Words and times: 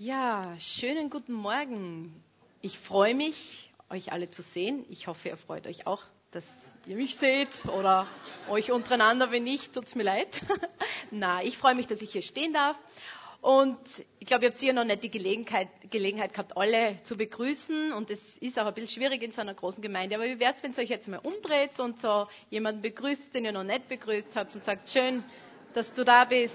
Ja, 0.00 0.54
schönen 0.60 1.10
guten 1.10 1.32
Morgen. 1.32 2.22
Ich 2.62 2.78
freue 2.78 3.16
mich, 3.16 3.68
euch 3.90 4.12
alle 4.12 4.30
zu 4.30 4.42
sehen. 4.42 4.86
Ich 4.90 5.08
hoffe, 5.08 5.30
ihr 5.30 5.36
freut 5.36 5.66
euch 5.66 5.88
auch, 5.88 6.04
dass 6.30 6.44
ihr 6.86 6.94
mich 6.94 7.16
seht 7.16 7.66
oder 7.66 8.06
euch 8.48 8.70
untereinander. 8.70 9.32
Wenn 9.32 9.42
nicht, 9.42 9.72
tut's 9.72 9.96
mir 9.96 10.04
leid. 10.04 10.28
Na, 11.10 11.42
ich 11.42 11.58
freue 11.58 11.74
mich, 11.74 11.88
dass 11.88 12.00
ich 12.00 12.12
hier 12.12 12.22
stehen 12.22 12.52
darf. 12.52 12.78
Und 13.40 13.76
ich 14.20 14.28
glaube, 14.28 14.44
ihr 14.44 14.50
habt 14.50 14.60
sicher 14.60 14.72
noch 14.72 14.84
nicht 14.84 15.02
die 15.02 15.10
Gelegenheit, 15.10 15.68
Gelegenheit 15.90 16.32
gehabt, 16.32 16.56
alle 16.56 17.02
zu 17.02 17.16
begrüßen. 17.16 17.92
Und 17.92 18.12
es 18.12 18.36
ist 18.36 18.56
auch 18.56 18.66
ein 18.66 18.74
bisschen 18.74 19.02
schwierig 19.02 19.20
in 19.24 19.32
so 19.32 19.40
einer 19.40 19.54
großen 19.54 19.82
Gemeinde. 19.82 20.14
Aber 20.14 20.26
wie 20.26 20.38
wäre 20.38 20.54
es, 20.54 20.62
wenn 20.62 20.74
ihr 20.74 20.78
euch 20.78 20.90
jetzt 20.90 21.08
mal 21.08 21.18
umdreht 21.18 21.80
und 21.80 22.00
so 22.00 22.28
jemanden 22.50 22.82
begrüßt, 22.82 23.34
den 23.34 23.46
ihr 23.46 23.52
noch 23.52 23.64
nicht 23.64 23.88
begrüßt 23.88 24.36
habt 24.36 24.54
und 24.54 24.62
sagt, 24.62 24.90
schön, 24.90 25.24
dass 25.74 25.92
du 25.92 26.04
da 26.04 26.24
bist. 26.24 26.54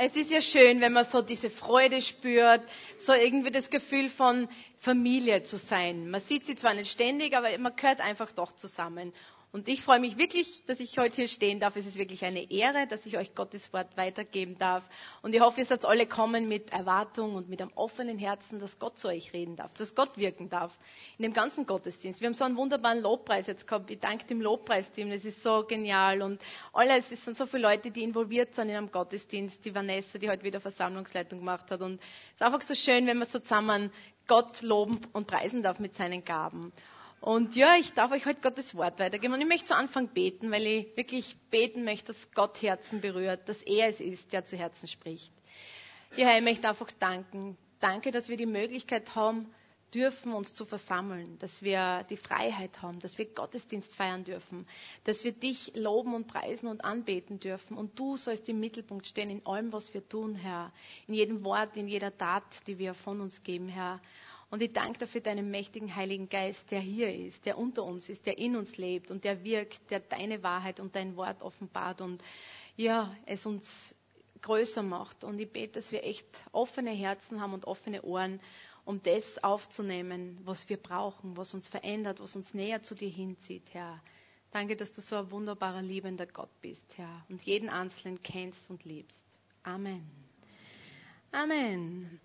Es 0.00 0.14
ist 0.14 0.30
ja 0.30 0.40
schön, 0.40 0.80
wenn 0.80 0.92
man 0.92 1.06
so 1.06 1.22
diese 1.22 1.50
Freude 1.50 2.00
spürt, 2.02 2.62
so 2.98 3.12
irgendwie 3.12 3.50
das 3.50 3.68
Gefühl 3.68 4.08
von 4.08 4.48
Familie 4.78 5.42
zu 5.42 5.58
sein. 5.58 6.08
Man 6.08 6.20
sieht 6.20 6.46
sie 6.46 6.54
zwar 6.54 6.72
nicht 6.74 6.92
ständig, 6.92 7.36
aber 7.36 7.48
man 7.58 7.74
gehört 7.74 8.00
einfach 8.00 8.30
doch 8.30 8.52
zusammen. 8.52 9.12
Und 9.50 9.66
ich 9.68 9.82
freue 9.82 9.98
mich 9.98 10.18
wirklich, 10.18 10.62
dass 10.66 10.78
ich 10.78 10.98
heute 10.98 11.16
hier 11.16 11.28
stehen 11.28 11.58
darf. 11.58 11.74
Es 11.74 11.86
ist 11.86 11.96
wirklich 11.96 12.22
eine 12.22 12.50
Ehre, 12.50 12.86
dass 12.86 13.06
ich 13.06 13.16
euch 13.16 13.34
Gottes 13.34 13.72
Wort 13.72 13.96
weitergeben 13.96 14.58
darf. 14.58 14.84
Und 15.22 15.34
ich 15.34 15.40
hoffe, 15.40 15.60
ihr 15.60 15.66
seid 15.66 15.86
alle 15.86 16.06
kommen 16.06 16.46
mit 16.46 16.70
Erwartung 16.70 17.34
und 17.34 17.48
mit 17.48 17.62
einem 17.62 17.72
offenen 17.74 18.18
Herzen, 18.18 18.60
dass 18.60 18.78
Gott 18.78 18.98
zu 18.98 19.08
euch 19.08 19.32
reden 19.32 19.56
darf, 19.56 19.72
dass 19.74 19.94
Gott 19.94 20.18
wirken 20.18 20.50
darf 20.50 20.76
in 21.16 21.22
dem 21.22 21.32
ganzen 21.32 21.64
Gottesdienst. 21.64 22.20
Wir 22.20 22.26
haben 22.26 22.34
so 22.34 22.44
einen 22.44 22.56
wunderbaren 22.56 23.00
Lobpreis 23.00 23.46
jetzt 23.46 23.66
gehabt. 23.66 23.90
Ich 23.90 24.00
danke 24.00 24.26
dem 24.26 24.42
Lobpreisteam, 24.42 25.10
das 25.10 25.24
ist 25.24 25.42
so 25.42 25.64
genial. 25.66 26.20
Und 26.20 26.42
alles, 26.74 27.10
es 27.10 27.24
sind 27.24 27.36
so 27.36 27.46
viele 27.46 27.62
Leute, 27.62 27.90
die 27.90 28.02
involviert 28.02 28.54
sind 28.54 28.68
in 28.68 28.76
einem 28.76 28.90
Gottesdienst. 28.90 29.64
Die 29.64 29.74
Vanessa, 29.74 30.18
die 30.18 30.28
heute 30.28 30.44
wieder 30.44 30.60
Versammlungsleitung 30.60 31.38
gemacht 31.38 31.70
hat. 31.70 31.80
Und 31.80 31.94
es 31.94 32.34
ist 32.34 32.42
einfach 32.42 32.62
so 32.62 32.74
schön, 32.74 33.06
wenn 33.06 33.16
man 33.16 33.26
so 33.26 33.38
zusammen 33.38 33.90
Gott 34.26 34.60
loben 34.60 35.00
und 35.14 35.26
preisen 35.26 35.62
darf 35.62 35.78
mit 35.78 35.96
seinen 35.96 36.22
Gaben. 36.22 36.70
Und 37.20 37.56
ja, 37.56 37.76
ich 37.76 37.92
darf 37.94 38.12
euch 38.12 38.26
heute 38.26 38.40
Gottes 38.40 38.74
Wort 38.76 39.00
weitergeben. 39.00 39.34
Und 39.34 39.40
ich 39.40 39.46
möchte 39.46 39.66
zu 39.66 39.76
Anfang 39.76 40.08
beten, 40.08 40.50
weil 40.50 40.64
ich 40.66 40.96
wirklich 40.96 41.36
beten 41.50 41.84
möchte, 41.84 42.12
dass 42.12 42.32
Gott 42.32 42.62
Herzen 42.62 43.00
berührt, 43.00 43.48
dass 43.48 43.60
er 43.62 43.88
es 43.88 44.00
ist, 44.00 44.32
der 44.32 44.44
zu 44.44 44.56
Herzen 44.56 44.86
spricht. 44.88 45.32
Ja, 46.16 46.28
Herr, 46.28 46.38
ich 46.38 46.44
möchte 46.44 46.68
einfach 46.68 46.90
danken. 47.00 47.56
Danke, 47.80 48.10
dass 48.12 48.28
wir 48.28 48.36
die 48.36 48.46
Möglichkeit 48.46 49.14
haben, 49.14 49.52
dürfen 49.94 50.32
uns 50.32 50.54
zu 50.54 50.66
versammeln, 50.66 51.38
dass 51.38 51.62
wir 51.62 52.04
die 52.10 52.16
Freiheit 52.16 52.82
haben, 52.82 53.00
dass 53.00 53.16
wir 53.16 53.24
Gottesdienst 53.26 53.94
feiern 53.94 54.24
dürfen, 54.24 54.66
dass 55.04 55.24
wir 55.24 55.32
dich 55.32 55.72
loben 55.74 56.14
und 56.14 56.26
preisen 56.26 56.68
und 56.68 56.84
anbeten 56.84 57.38
dürfen. 57.40 57.76
Und 57.76 57.98
du 57.98 58.16
sollst 58.16 58.48
im 58.48 58.60
Mittelpunkt 58.60 59.06
stehen 59.06 59.30
in 59.30 59.44
allem, 59.46 59.72
was 59.72 59.94
wir 59.94 60.06
tun, 60.06 60.34
Herr. 60.34 60.72
In 61.06 61.14
jedem 61.14 61.44
Wort, 61.44 61.76
in 61.76 61.88
jeder 61.88 62.16
Tat, 62.16 62.44
die 62.66 62.78
wir 62.78 62.94
von 62.94 63.20
uns 63.20 63.42
geben, 63.42 63.68
Herr. 63.68 64.00
Und 64.50 64.62
ich 64.62 64.72
danke 64.72 64.98
dafür 64.98 65.20
deinen 65.20 65.50
mächtigen 65.50 65.94
Heiligen 65.94 66.28
Geist, 66.28 66.70
der 66.70 66.80
hier 66.80 67.14
ist, 67.14 67.44
der 67.44 67.58
unter 67.58 67.84
uns 67.84 68.08
ist, 68.08 68.24
der 68.24 68.38
in 68.38 68.56
uns 68.56 68.76
lebt 68.78 69.10
und 69.10 69.24
der 69.24 69.44
wirkt, 69.44 69.90
der 69.90 70.00
deine 70.00 70.42
Wahrheit 70.42 70.80
und 70.80 70.96
dein 70.96 71.16
Wort 71.16 71.42
offenbart 71.42 72.00
und 72.00 72.22
ja, 72.76 73.14
es 73.26 73.44
uns 73.44 73.94
größer 74.40 74.82
macht. 74.82 75.24
Und 75.24 75.38
ich 75.38 75.50
bete, 75.50 75.74
dass 75.74 75.92
wir 75.92 76.04
echt 76.04 76.26
offene 76.52 76.90
Herzen 76.90 77.40
haben 77.40 77.52
und 77.52 77.66
offene 77.66 78.02
Ohren, 78.02 78.40
um 78.84 79.02
das 79.02 79.42
aufzunehmen, 79.44 80.38
was 80.44 80.66
wir 80.70 80.78
brauchen, 80.78 81.36
was 81.36 81.52
uns 81.52 81.68
verändert, 81.68 82.20
was 82.20 82.34
uns 82.36 82.54
näher 82.54 82.82
zu 82.82 82.94
dir 82.94 83.10
hinzieht, 83.10 83.74
Herr. 83.74 84.00
Danke, 84.50 84.76
dass 84.76 84.90
du 84.92 85.02
so 85.02 85.16
ein 85.16 85.30
wunderbarer, 85.30 85.82
liebender 85.82 86.26
Gott 86.26 86.48
bist, 86.62 86.96
Herr, 86.96 87.22
und 87.28 87.42
jeden 87.42 87.68
Einzelnen 87.68 88.22
kennst 88.22 88.70
und 88.70 88.84
liebst. 88.86 89.22
Amen. 89.62 90.08
Amen. 91.32 92.18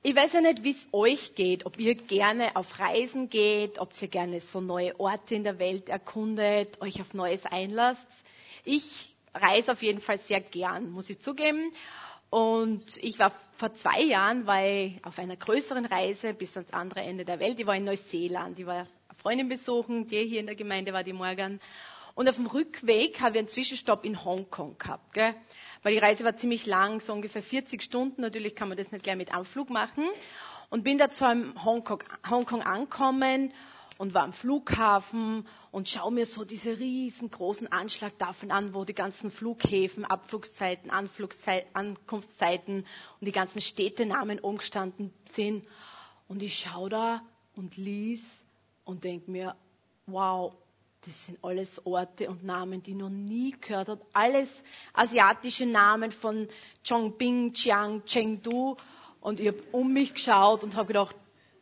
Ich 0.00 0.14
weiß 0.14 0.32
ja 0.32 0.40
nicht, 0.40 0.62
wie 0.62 0.70
es 0.70 0.88
euch 0.92 1.34
geht, 1.34 1.66
ob 1.66 1.78
ihr 1.80 1.96
gerne 1.96 2.54
auf 2.54 2.78
Reisen 2.78 3.28
geht, 3.28 3.80
ob 3.80 3.90
ihr 4.00 4.06
gerne 4.06 4.40
so 4.40 4.60
neue 4.60 4.98
Orte 5.00 5.34
in 5.34 5.42
der 5.42 5.58
Welt 5.58 5.88
erkundet, 5.88 6.80
euch 6.80 7.00
auf 7.00 7.14
Neues 7.14 7.44
einlasst. 7.44 8.06
Ich 8.64 9.12
reise 9.34 9.72
auf 9.72 9.82
jeden 9.82 10.00
Fall 10.00 10.20
sehr 10.20 10.40
gern, 10.40 10.90
muss 10.92 11.10
ich 11.10 11.18
zugeben. 11.18 11.72
Und 12.30 12.96
ich 12.98 13.18
war 13.18 13.32
vor 13.56 13.74
zwei 13.74 14.02
Jahren 14.02 14.46
war 14.46 14.64
ich 14.64 15.04
auf 15.04 15.18
einer 15.18 15.36
größeren 15.36 15.84
Reise 15.86 16.32
bis 16.32 16.56
ans 16.56 16.72
andere 16.72 17.00
Ende 17.00 17.24
der 17.24 17.40
Welt. 17.40 17.58
Ich 17.58 17.66
war 17.66 17.74
in 17.74 17.84
Neuseeland. 17.84 18.56
Ich 18.56 18.66
war 18.66 18.74
eine 18.76 18.88
Freundin 19.20 19.48
besuchen, 19.48 20.06
die 20.06 20.26
hier 20.26 20.38
in 20.38 20.46
der 20.46 20.54
Gemeinde 20.54 20.92
war, 20.92 21.02
die 21.02 21.12
Morgan. 21.12 21.58
Und 22.14 22.28
auf 22.28 22.36
dem 22.36 22.46
Rückweg 22.46 23.20
habe 23.20 23.34
ich 23.34 23.38
einen 23.40 23.48
Zwischenstopp 23.48 24.04
in 24.04 24.24
Hongkong 24.24 24.78
gehabt. 24.78 25.12
Gell? 25.12 25.34
Weil 25.82 25.92
die 25.92 25.98
Reise 25.98 26.24
war 26.24 26.36
ziemlich 26.36 26.66
lang, 26.66 27.00
so 27.00 27.12
ungefähr 27.12 27.42
40 27.42 27.82
Stunden. 27.82 28.20
Natürlich 28.20 28.54
kann 28.54 28.68
man 28.68 28.76
das 28.78 28.90
nicht 28.92 29.04
gleich 29.04 29.16
mit 29.16 29.34
Anflug 29.34 29.70
machen. 29.70 30.04
Und 30.70 30.84
bin 30.84 30.98
da 30.98 31.10
zu 31.10 31.26
einem 31.26 31.64
Hongkong, 31.64 32.02
Hongkong 32.28 32.62
angekommen 32.62 33.52
und 33.98 34.14
war 34.14 34.22
am 34.22 34.32
Flughafen 34.32 35.46
und 35.72 35.88
schaue 35.88 36.12
mir 36.12 36.26
so 36.26 36.44
diese 36.44 36.78
riesengroßen 36.78 37.70
Anschlagtafeln 37.70 38.52
an, 38.52 38.72
wo 38.74 38.84
die 38.84 38.94
ganzen 38.94 39.30
Flughäfen, 39.30 40.04
Abflugszeiten, 40.04 40.90
Anflugszeiten, 40.90 41.68
Ankunftszeiten 41.74 42.76
und 42.78 43.24
die 43.26 43.32
ganzen 43.32 43.60
Städtenamen 43.60 44.38
umgestanden 44.38 45.12
sind. 45.32 45.66
Und 46.28 46.42
ich 46.42 46.58
schaue 46.58 46.90
da 46.90 47.22
und 47.56 47.76
lies 47.76 48.22
und 48.84 49.04
denke 49.04 49.30
mir, 49.30 49.56
wow, 50.06 50.52
das 51.08 51.24
sind 51.24 51.38
alles 51.42 51.86
Orte 51.86 52.28
und 52.28 52.44
Namen, 52.44 52.82
die 52.82 52.94
noch 52.94 53.08
nie 53.08 53.54
gehört 53.58 53.88
habe. 53.88 54.04
Alles 54.12 54.50
asiatische 54.92 55.64
Namen 55.64 56.12
von 56.12 56.48
Chongping, 56.86 57.54
Chiang, 57.54 58.04
Chengdu. 58.04 58.76
Und 59.22 59.40
ich 59.40 59.48
habe 59.48 59.62
um 59.72 59.90
mich 59.90 60.12
geschaut 60.12 60.62
und 60.64 60.76
habe 60.76 60.88
gedacht, 60.88 61.16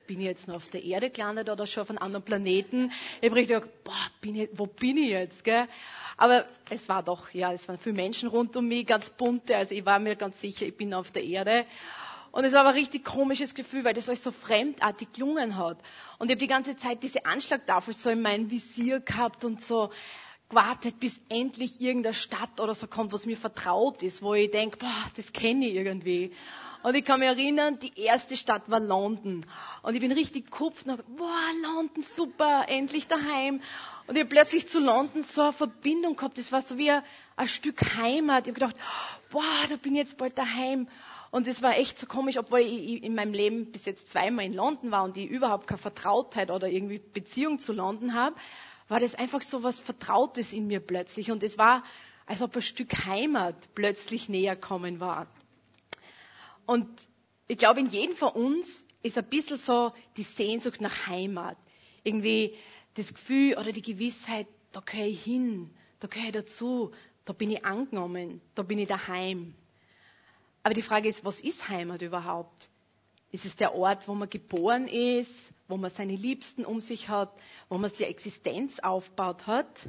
bin 0.09 0.21
ich 0.21 0.27
jetzt 0.27 0.49
noch 0.49 0.57
auf 0.57 0.69
der 0.71 0.83
Erde 0.83 1.11
gelandet 1.11 1.49
oder 1.49 1.67
schon 1.67 1.85
auf 1.85 1.91
einem 1.91 2.01
anderen 2.01 2.25
Planeten? 2.25 2.91
Ich 3.21 3.29
habe 3.29 3.37
richtig 3.37 3.61
gedacht, 3.61 3.85
boah, 3.85 4.07
bin 4.21 4.35
ich, 4.35 4.49
wo 4.53 4.67
bin 4.67 4.97
ich 4.97 5.11
jetzt? 5.11 5.45
Gell? 5.45 5.69
Aber 6.17 6.47
es 6.71 6.89
war 6.89 7.05
doch, 7.05 7.31
ja, 7.31 7.53
es 7.53 7.69
waren 7.69 7.79
viele 7.79 7.95
Menschen 7.95 8.29
rund 8.29 8.57
um 8.57 8.67
mich, 8.67 8.85
ganz 8.87 9.11
bunte. 9.11 9.57
Also 9.57 9.75
ich 9.75 9.87
war 9.87 10.01
mir 10.01 10.17
ganz 10.17 10.41
sicher, 10.41 10.67
ich 10.67 10.77
bin 10.77 10.93
auf 10.93 11.13
der 11.13 11.25
Erde. 11.25 11.67
Und 12.37 12.45
es 12.45 12.53
war 12.53 12.61
aber 12.61 12.69
ein 12.69 12.75
richtig 12.75 13.03
komisches 13.03 13.55
Gefühl, 13.55 13.83
weil 13.85 13.95
das 13.95 14.11
alles 14.11 14.23
so 14.23 14.31
fremdartig 14.31 15.11
gelungen 15.15 15.57
hat. 15.57 15.79
Und 16.19 16.27
ich 16.29 16.33
habe 16.35 16.41
die 16.41 16.47
ganze 16.47 16.77
Zeit 16.77 17.03
diese 17.03 17.25
Anschlagtafel 17.25 17.95
so 17.95 18.11
in 18.11 18.21
meinem 18.21 18.51
Visier 18.51 19.01
gehabt 19.01 19.43
und 19.47 19.63
so 19.63 19.89
gewartet, 20.51 21.01
bis 21.01 21.19
endlich 21.31 21.81
irgendeine 21.81 22.13
Stadt 22.13 22.61
oder 22.61 22.75
so 22.75 22.89
kommt, 22.89 23.15
was 23.15 23.25
mir 23.25 23.39
vertraut 23.39 24.03
ist, 24.03 24.21
wo 24.21 24.35
ich 24.35 24.51
denke, 24.51 24.77
boah, 24.77 25.07
das 25.17 25.33
kenne 25.33 25.67
ich 25.67 25.77
irgendwie. 25.77 26.31
Und 26.87 26.95
ich 26.95 27.05
kann 27.05 27.19
mich 27.19 27.29
erinnern, 27.29 27.81
die 27.81 28.01
erste 28.01 28.37
Stadt 28.37 28.71
war 28.71 28.79
London. 28.79 29.45
Und 29.83 29.95
ich 29.97 30.01
bin 30.01 30.13
richtig 30.13 30.53
kupft 30.53 30.87
und 30.87 31.03
boah, 31.17 31.51
London, 31.61 32.01
super, 32.05 32.67
endlich 32.69 33.09
daheim. 33.09 33.61
Und 34.07 34.15
ich 34.15 34.21
habe 34.21 34.29
plötzlich 34.31 34.69
zu 34.69 34.79
London 34.79 35.25
so 35.25 35.43
eine 35.43 35.53
Verbindung 35.53 36.15
gehabt. 36.15 36.39
Das 36.39 36.53
war 36.53 36.63
so 36.63 36.79
wie 36.79 36.93
ein, 36.93 37.03
ein 37.35 37.49
Stück 37.49 37.83
Heimat. 37.97 38.47
Ich 38.47 38.55
habe 38.55 38.61
gedacht, 38.61 38.77
boah, 39.33 39.43
da 39.69 39.75
bin 39.75 39.97
ich 39.97 40.03
jetzt 40.03 40.17
bald 40.17 40.39
daheim. 40.39 40.87
Und 41.33 41.49
es 41.49 41.61
war 41.61 41.77
echt 41.77 41.99
so 41.99 42.07
komisch, 42.07 42.39
obwohl 42.39 42.61
ich 42.61 43.03
in 43.03 43.17
meinem 43.17 43.33
Leben 43.33 43.73
bis 43.73 43.85
jetzt 43.85 44.13
zweimal 44.13 44.45
in 44.45 44.55
London 44.55 44.93
war 44.93 45.03
und 45.03 45.17
ich 45.17 45.29
überhaupt 45.29 45.67
keine 45.67 45.79
Vertrautheit 45.79 46.53
oder 46.53 46.69
irgendwie 46.69 47.01
Beziehung 47.01 47.59
zu 47.59 47.73
London 47.73 48.15
habe, 48.15 48.37
war 48.87 49.01
das 49.01 49.17
einfach 49.17 49.43
so 49.43 49.65
was 49.65 49.81
Vertrautes 49.81 50.53
in 50.53 50.69
mir 50.69 50.79
plötzlich. 50.79 51.33
Und 51.33 51.43
es 51.43 51.59
war, 51.59 51.83
als 52.27 52.43
ob 52.43 52.55
ein 52.55 52.63
Stück 52.63 53.07
Heimat 53.07 53.57
plötzlich 53.75 54.29
näher 54.29 54.55
kommen 54.55 55.01
war. 55.01 55.27
Und 56.67 56.89
ich 57.49 57.59
glaube, 57.59 57.81
in 57.81 57.87
jedem 57.87 58.17
von 58.17 58.31
uns 58.31 58.67
ist 59.03 59.17
ein 59.17 59.29
bisschen 59.29 59.59
so 59.59 59.93
die 60.17 60.25
Sehnsucht 60.25 60.81
nach 60.81 61.07
Heimat. 61.07 61.57
Irgendwie 62.03 62.55
das 62.95 63.13
Gefühl 63.13 63.57
oder 63.57 63.73
die 63.73 63.83
Gewissheit, 63.83 64.47
da 64.73 64.81
gehöre 64.81 65.07
ich 65.07 65.23
hin, 65.23 65.71
da 66.01 66.09
gehöre 66.09 66.27
ich 66.27 66.33
dazu, 66.33 66.93
da 67.25 67.33
bin 67.33 67.51
ich 67.51 67.65
angenommen, 67.65 68.41
da 68.55 68.63
bin 68.63 68.79
ich 68.79 68.89
daheim. 68.89 69.55
Aber 70.63 70.75
die 70.75 70.83
Frage 70.83 71.09
ist, 71.09 71.25
was 71.25 71.41
ist 71.41 71.69
Heimat 71.69 72.03
überhaupt? 72.03 72.71
Ist 73.33 73.45
es 73.45 73.57
der 73.57 73.75
Ort, 73.75 74.09
wo 74.09 74.15
man 74.15 74.31
geboren 74.31 74.89
ist, 74.89 75.33
wo 75.69 75.77
man 75.77 75.91
seine 75.91 76.17
Liebsten 76.17 76.65
um 76.65 76.81
sich 76.81 77.09
hat, 77.09 77.33
wo 77.69 77.79
man 77.79 77.91
seine 77.91 78.11
Existenz 78.11 78.79
aufgebaut 78.79 79.47
hat? 79.47 79.89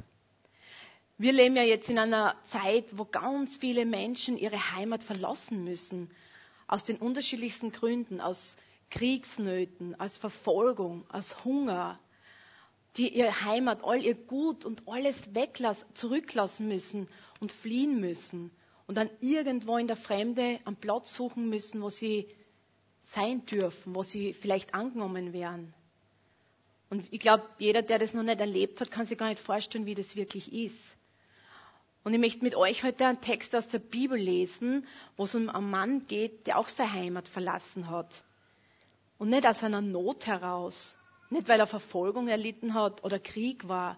Wir 1.17 1.31
leben 1.31 1.55
ja 1.55 1.63
jetzt 1.63 1.89
in 1.89 1.97
einer 1.97 2.35
Zeit, 2.51 2.85
wo 2.95 3.05
ganz 3.05 3.55
viele 3.55 3.85
Menschen 3.85 4.37
ihre 4.37 4.73
Heimat 4.75 5.03
verlassen 5.03 5.63
müssen. 5.63 6.11
Aus 6.67 6.83
den 6.83 6.97
unterschiedlichsten 6.97 7.71
Gründen, 7.71 8.19
aus 8.21 8.55
Kriegsnöten, 8.89 9.99
aus 9.99 10.17
Verfolgung, 10.17 11.05
aus 11.09 11.43
Hunger, 11.45 11.99
die 12.97 13.09
ihre 13.13 13.43
Heimat, 13.43 13.83
all 13.83 14.03
ihr 14.03 14.15
Gut 14.15 14.65
und 14.65 14.83
alles 14.87 15.33
weglassen, 15.33 15.87
zurücklassen 15.93 16.67
müssen 16.67 17.07
und 17.39 17.51
fliehen 17.51 17.99
müssen 17.99 18.51
und 18.87 18.95
dann 18.95 19.09
irgendwo 19.21 19.77
in 19.77 19.87
der 19.87 19.97
Fremde 19.97 20.59
einen 20.65 20.77
Platz 20.77 21.13
suchen 21.13 21.49
müssen, 21.49 21.81
wo 21.81 21.89
sie 21.89 22.27
sein 23.13 23.45
dürfen, 23.45 23.95
wo 23.95 24.03
sie 24.03 24.33
vielleicht 24.33 24.73
angenommen 24.73 25.33
werden. 25.33 25.73
Und 26.89 27.05
ich 27.11 27.19
glaube, 27.19 27.43
jeder, 27.59 27.81
der 27.81 27.99
das 27.99 28.13
noch 28.13 28.23
nicht 28.23 28.39
erlebt 28.39 28.79
hat, 28.79 28.91
kann 28.91 29.05
sich 29.05 29.17
gar 29.17 29.29
nicht 29.29 29.41
vorstellen, 29.41 29.85
wie 29.85 29.95
das 29.95 30.15
wirklich 30.15 30.51
ist. 30.53 30.96
Und 32.03 32.13
ich 32.13 32.19
möchte 32.19 32.43
mit 32.43 32.55
euch 32.55 32.83
heute 32.83 33.05
einen 33.05 33.21
Text 33.21 33.55
aus 33.55 33.67
der 33.69 33.79
Bibel 33.79 34.17
lesen, 34.17 34.85
wo 35.17 35.25
es 35.25 35.35
um 35.35 35.49
einen 35.49 35.69
Mann 35.69 36.05
geht, 36.05 36.47
der 36.47 36.57
auch 36.57 36.69
seine 36.69 36.93
Heimat 36.93 37.27
verlassen 37.27 37.89
hat. 37.89 38.23
Und 39.17 39.29
nicht 39.29 39.45
aus 39.45 39.63
einer 39.63 39.81
Not 39.81 40.25
heraus, 40.25 40.95
nicht 41.29 41.47
weil 41.47 41.59
er 41.59 41.67
Verfolgung 41.67 42.27
erlitten 42.27 42.73
hat 42.73 43.03
oder 43.03 43.19
Krieg 43.19 43.67
war. 43.67 43.97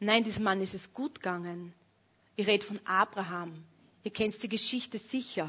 Nein, 0.00 0.24
diesem 0.24 0.44
Mann 0.44 0.60
ist 0.60 0.74
es 0.74 0.92
gut 0.92 1.16
gegangen. 1.16 1.72
Ich 2.36 2.46
rede 2.46 2.66
von 2.66 2.78
Abraham. 2.84 3.64
Ihr 4.02 4.12
kennt 4.12 4.42
die 4.42 4.48
Geschichte 4.48 4.98
sicher. 4.98 5.48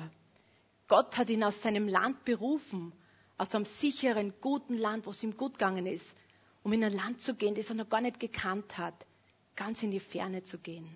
Gott 0.88 1.18
hat 1.18 1.30
ihn 1.30 1.44
aus 1.44 1.62
seinem 1.62 1.88
Land 1.88 2.26
berufen, 2.26 2.94
aus 3.38 3.54
einem 3.54 3.66
sicheren, 3.66 4.34
guten 4.40 4.78
Land, 4.78 5.06
wo 5.06 5.10
es 5.10 5.24
ihm 5.24 5.36
gut 5.36 5.54
gegangen 5.54 5.88
ist, 5.88 6.06
um 6.64 6.72
in 6.74 6.84
ein 6.84 6.94
Land 6.94 7.22
zu 7.22 7.36
gehen, 7.36 7.56
das 7.56 7.70
er 7.70 7.76
noch 7.76 7.90
gar 7.90 8.02
nicht 8.02 8.20
gekannt 8.20 8.78
hat, 8.78 8.94
ganz 9.56 9.84
in 9.84 9.92
die 9.92 10.00
Ferne 10.00 10.44
zu 10.44 10.58
gehen. 10.58 10.96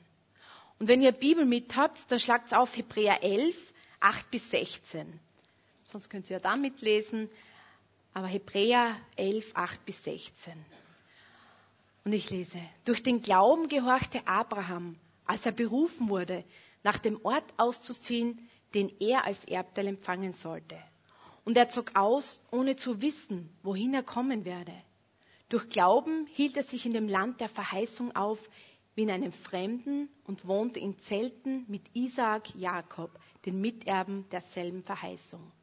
Und 0.79 0.87
wenn 0.87 1.01
ihr 1.01 1.11
Bibel 1.11 1.45
mit 1.45 1.75
habt, 1.75 2.09
dann 2.09 2.19
schlagt 2.19 2.53
auf 2.53 2.75
Hebräer 2.75 3.21
11, 3.21 3.55
8 3.99 4.31
bis 4.31 4.49
16. 4.49 5.19
Sonst 5.83 6.09
könnt 6.09 6.29
ihr 6.29 6.37
ja 6.37 6.39
da 6.39 6.55
mitlesen. 6.55 7.29
Aber 8.13 8.27
Hebräer 8.27 8.95
11, 9.17 9.51
8 9.53 9.85
bis 9.85 10.01
16. 10.03 10.53
Und 12.05 12.13
ich 12.13 12.29
lese, 12.29 12.59
durch 12.85 13.03
den 13.03 13.21
Glauben 13.21 13.67
gehorchte 13.67 14.25
Abraham, 14.25 14.95
als 15.25 15.45
er 15.45 15.51
berufen 15.51 16.09
wurde, 16.09 16.43
nach 16.83 16.97
dem 16.97 17.23
Ort 17.23 17.43
auszuziehen, 17.57 18.49
den 18.73 18.91
er 18.99 19.25
als 19.25 19.43
Erbteil 19.45 19.87
empfangen 19.87 20.33
sollte. 20.33 20.77
Und 21.43 21.57
er 21.57 21.69
zog 21.69 21.95
aus, 21.95 22.41
ohne 22.51 22.77
zu 22.77 23.01
wissen, 23.01 23.49
wohin 23.63 23.93
er 23.93 24.03
kommen 24.03 24.45
werde. 24.45 24.73
Durch 25.49 25.67
Glauben 25.69 26.27
hielt 26.27 26.55
er 26.57 26.63
sich 26.63 26.85
in 26.85 26.93
dem 26.93 27.07
Land 27.07 27.41
der 27.41 27.49
Verheißung 27.49 28.15
auf, 28.15 28.39
wie 28.99 29.03
in 29.03 29.11
einem 29.11 29.31
Fremden 29.31 30.09
und 30.25 30.45
wohnte 30.45 30.81
in 30.81 30.99
Zelten 30.99 31.63
mit 31.69 31.83
Isaak 31.93 32.53
Jakob, 32.53 33.17
den 33.45 33.61
Miterben 33.61 34.27
derselben 34.29 34.83
Verheißung. 34.83 35.53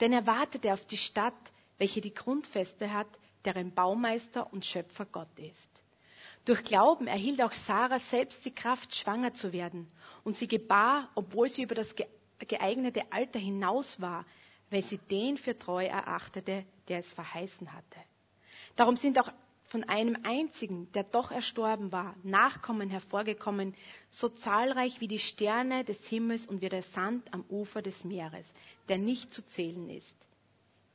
Denn 0.00 0.12
er 0.12 0.26
wartete 0.26 0.72
auf 0.72 0.84
die 0.84 0.96
Stadt, 0.96 1.32
welche 1.78 2.00
die 2.00 2.12
Grundfeste 2.12 2.92
hat, 2.92 3.06
deren 3.44 3.72
Baumeister 3.72 4.52
und 4.52 4.66
Schöpfer 4.66 5.06
Gott 5.06 5.38
ist. 5.38 5.70
Durch 6.44 6.64
Glauben 6.64 7.06
erhielt 7.06 7.40
auch 7.40 7.52
Sarah 7.52 8.00
selbst 8.00 8.44
die 8.44 8.50
Kraft, 8.52 8.92
schwanger 8.96 9.32
zu 9.32 9.52
werden, 9.52 9.86
und 10.24 10.34
sie 10.34 10.48
gebar, 10.48 11.08
obwohl 11.14 11.48
sie 11.48 11.62
über 11.62 11.76
das 11.76 11.94
geeignete 12.48 13.12
Alter 13.12 13.38
hinaus 13.38 14.00
war, 14.00 14.26
weil 14.70 14.82
sie 14.82 14.98
den 14.98 15.36
für 15.36 15.56
treu 15.56 15.84
erachtete, 15.84 16.66
der 16.88 16.98
es 16.98 17.12
verheißen 17.12 17.72
hatte. 17.72 18.00
Darum 18.74 18.96
sind 18.96 19.20
auch 19.20 19.28
von 19.68 19.84
einem 19.84 20.16
einzigen, 20.22 20.90
der 20.92 21.02
doch 21.04 21.30
erstorben 21.30 21.90
war, 21.92 22.14
Nachkommen 22.22 22.88
hervorgekommen, 22.88 23.74
so 24.10 24.28
zahlreich 24.28 25.00
wie 25.00 25.08
die 25.08 25.18
Sterne 25.18 25.84
des 25.84 26.06
Himmels 26.06 26.46
und 26.46 26.60
wie 26.60 26.68
der 26.68 26.82
Sand 26.82 27.32
am 27.34 27.44
Ufer 27.48 27.82
des 27.82 28.04
Meeres, 28.04 28.46
der 28.88 28.98
nicht 28.98 29.34
zu 29.34 29.44
zählen 29.44 29.88
ist. 29.90 30.14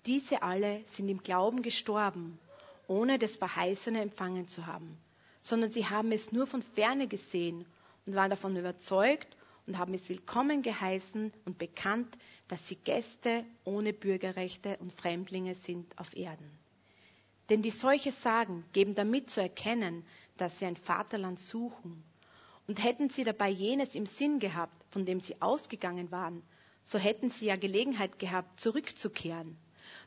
Diese 0.06 0.41
alle 0.41 0.81
sind 0.94 1.09
im 1.09 1.21
Glauben 1.21 1.62
gestorben, 1.62 2.39
ohne 2.88 3.19
das 3.19 3.35
Verheißene 3.35 4.01
empfangen 4.01 4.47
zu 4.47 4.65
haben, 4.65 4.97
sondern 5.41 5.71
sie 5.71 5.85
haben 5.85 6.12
es 6.12 6.31
nur 6.31 6.47
von 6.47 6.62
ferne 6.62 7.07
gesehen 7.07 7.65
und 8.07 8.15
waren 8.15 8.29
davon 8.31 8.56
überzeugt 8.56 9.27
und 9.68 9.77
haben 9.77 9.94
es 9.94 10.07
willkommen 10.09 10.62
geheißen 10.63 11.31
und 11.45 11.57
bekannt, 11.57 12.18
dass 12.47 12.65
sie 12.68 12.75
Gäste 12.75 13.45
ohne 13.63 13.94
Bürgerrechte 13.94 14.77
und 14.79 14.91
Fremdlinge 14.94 15.56
sind 15.56 15.97
auf 16.00 16.15
Erden. 16.15 16.61
Denn 17.51 17.62
die 17.62 17.69
solche 17.69 18.13
sagen, 18.13 18.63
geben 18.71 18.95
damit 18.95 19.30
zu 19.30 19.42
erkennen, 19.42 20.06
dass 20.38 20.57
sie 20.57 20.65
ein 20.65 20.77
Vaterland 20.77 21.38
suchen. 21.38 22.01
Und 22.65 22.81
hätten 22.81 23.09
sie 23.09 23.25
dabei 23.25 23.50
jenes 23.50 23.94
im 23.94 24.06
Sinn 24.06 24.39
gehabt, 24.39 24.74
von 24.92 25.06
dem 25.06 25.19
sie 25.19 25.42
ausgegangen 25.42 26.12
waren, 26.12 26.44
so 26.83 26.98
hätten 26.98 27.30
sie 27.30 27.48
ja 27.48 27.57
Gelegenheit 27.57 28.18
gehabt, 28.19 28.57
zurückzukehren. 28.62 29.57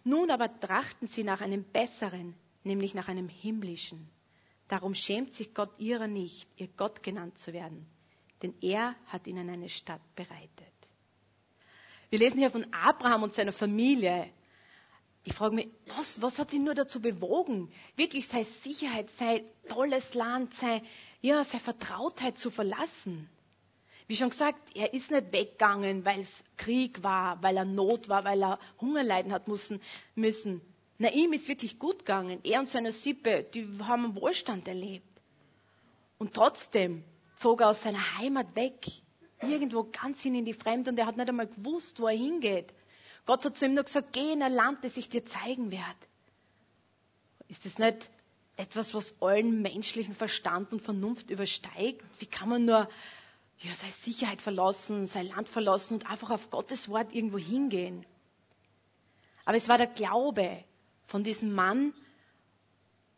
Nun 0.04 0.30
aber 0.30 0.58
trachten 0.58 1.06
sie 1.06 1.22
nach 1.22 1.42
einem 1.42 1.64
besseren, 1.64 2.34
nämlich 2.62 2.94
nach 2.94 3.08
einem 3.08 3.28
himmlischen. 3.28 4.08
Darum 4.68 4.94
schämt 4.94 5.34
sich 5.34 5.52
Gott 5.52 5.78
ihrer 5.78 6.06
nicht, 6.06 6.48
ihr 6.56 6.68
Gott 6.78 7.02
genannt 7.02 7.36
zu 7.36 7.52
werden, 7.52 7.86
denn 8.42 8.54
er 8.62 8.94
hat 9.06 9.26
ihnen 9.26 9.50
eine 9.50 9.68
Stadt 9.68 10.00
bereitet. 10.16 10.48
Wir 12.08 12.18
lesen 12.20 12.38
hier 12.38 12.50
von 12.50 12.66
Abraham 12.72 13.24
und 13.24 13.34
seiner 13.34 13.52
Familie. 13.52 14.30
Ich 15.24 15.32
frage 15.32 15.54
mich, 15.54 15.68
was, 15.96 16.20
was 16.20 16.38
hat 16.38 16.52
ihn 16.52 16.64
nur 16.64 16.74
dazu 16.74 17.00
bewogen, 17.00 17.72
wirklich 17.96 18.28
seine 18.28 18.44
Sicherheit, 18.62 19.08
sein 19.18 19.42
tolles 19.68 20.12
Land, 20.12 20.52
sein, 20.54 20.82
ja, 21.22 21.42
seine 21.42 21.62
Vertrautheit 21.62 22.38
zu 22.38 22.50
verlassen? 22.50 23.28
Wie 24.06 24.16
schon 24.16 24.28
gesagt, 24.28 24.76
er 24.76 24.92
ist 24.92 25.10
nicht 25.10 25.32
weggegangen, 25.32 26.04
weil 26.04 26.20
es 26.20 26.30
Krieg 26.58 27.02
war, 27.02 27.42
weil 27.42 27.56
er 27.56 27.64
Not 27.64 28.10
war, 28.10 28.24
weil 28.24 28.42
er 28.42 28.58
Hunger 28.80 29.02
leiden 29.02 29.32
hat 29.32 29.48
müssen. 29.48 29.80
müssen. 30.14 30.60
Na, 30.98 31.10
ihm 31.10 31.32
ist 31.32 31.48
wirklich 31.48 31.78
gut 31.78 32.00
gegangen. 32.00 32.40
Er 32.44 32.60
und 32.60 32.68
seine 32.68 32.92
Sippe, 32.92 33.46
die 33.54 33.66
haben 33.80 34.14
Wohlstand 34.14 34.68
erlebt. 34.68 35.08
Und 36.18 36.34
trotzdem 36.34 37.02
zog 37.38 37.62
er 37.62 37.70
aus 37.70 37.82
seiner 37.82 38.18
Heimat 38.18 38.54
weg, 38.56 38.86
irgendwo 39.40 39.84
ganz 39.84 40.20
hin 40.20 40.34
in 40.34 40.44
die 40.44 40.52
Fremde 40.52 40.90
und 40.90 40.98
er 40.98 41.06
hat 41.06 41.16
nicht 41.16 41.28
einmal 41.28 41.48
gewusst, 41.48 41.98
wo 41.98 42.06
er 42.06 42.16
hingeht. 42.16 42.72
Gott 43.26 43.44
hat 43.44 43.56
zu 43.56 43.66
ihm 43.66 43.74
nur 43.74 43.84
gesagt, 43.84 44.12
geh 44.12 44.32
in 44.32 44.42
ein 44.42 44.52
Land, 44.52 44.84
das 44.84 44.96
ich 44.96 45.08
dir 45.08 45.24
zeigen 45.24 45.70
werde. 45.70 45.84
Ist 47.48 47.64
das 47.64 47.78
nicht 47.78 48.10
etwas, 48.56 48.94
was 48.94 49.14
allen 49.20 49.62
menschlichen 49.62 50.14
Verstand 50.14 50.72
und 50.72 50.82
Vernunft 50.82 51.30
übersteigt? 51.30 52.04
Wie 52.18 52.26
kann 52.26 52.48
man 52.48 52.64
nur 52.64 52.88
ja, 53.58 53.72
seine 53.74 53.92
Sicherheit 54.02 54.42
verlassen, 54.42 55.06
sein 55.06 55.28
Land 55.28 55.48
verlassen 55.48 55.94
und 55.94 56.06
einfach 56.06 56.30
auf 56.30 56.50
Gottes 56.50 56.88
Wort 56.88 57.12
irgendwo 57.14 57.38
hingehen? 57.38 58.04
Aber 59.44 59.56
es 59.56 59.68
war 59.68 59.78
der 59.78 59.88
Glaube 59.88 60.64
von 61.06 61.24
diesem 61.24 61.52
Mann 61.52 61.92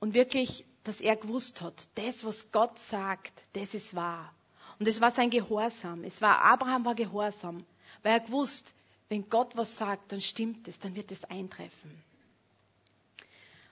und 0.00 0.14
wirklich, 0.14 0.64
dass 0.84 1.00
er 1.00 1.16
gewusst 1.16 1.60
hat, 1.60 1.88
das, 1.94 2.24
was 2.24 2.50
Gott 2.52 2.78
sagt, 2.90 3.42
das 3.54 3.74
ist 3.74 3.94
wahr. 3.94 4.32
Und 4.78 4.86
es 4.86 5.00
war 5.00 5.10
sein 5.10 5.30
Gehorsam. 5.30 6.04
Es 6.04 6.20
war, 6.20 6.42
Abraham 6.42 6.84
war 6.84 6.94
Gehorsam, 6.94 7.64
weil 8.02 8.12
er 8.12 8.20
gewusst, 8.20 8.74
wenn 9.08 9.28
Gott 9.28 9.56
was 9.56 9.76
sagt, 9.76 10.12
dann 10.12 10.20
stimmt 10.20 10.66
es, 10.68 10.78
dann 10.78 10.94
wird 10.94 11.12
es 11.12 11.22
eintreffen. 11.24 12.02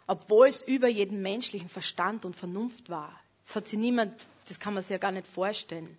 Obwohl 0.07 0.49
es 0.49 0.63
über 0.63 0.89
jeden 0.89 1.23
menschlichen 1.23 1.69
Verstand 1.69 2.25
und 2.25 2.37
Vernunft 2.37 2.89
war. 2.91 3.19
Das 3.47 3.57
hat 3.57 3.69
sich 3.69 3.79
niemand, 3.79 4.27
das 4.49 4.61
kann 4.61 4.75
man 4.75 4.83
sich 4.83 4.91
ja 4.91 4.99
gar 4.99 5.13
nicht 5.13 5.27
vorstellen. 5.27 5.97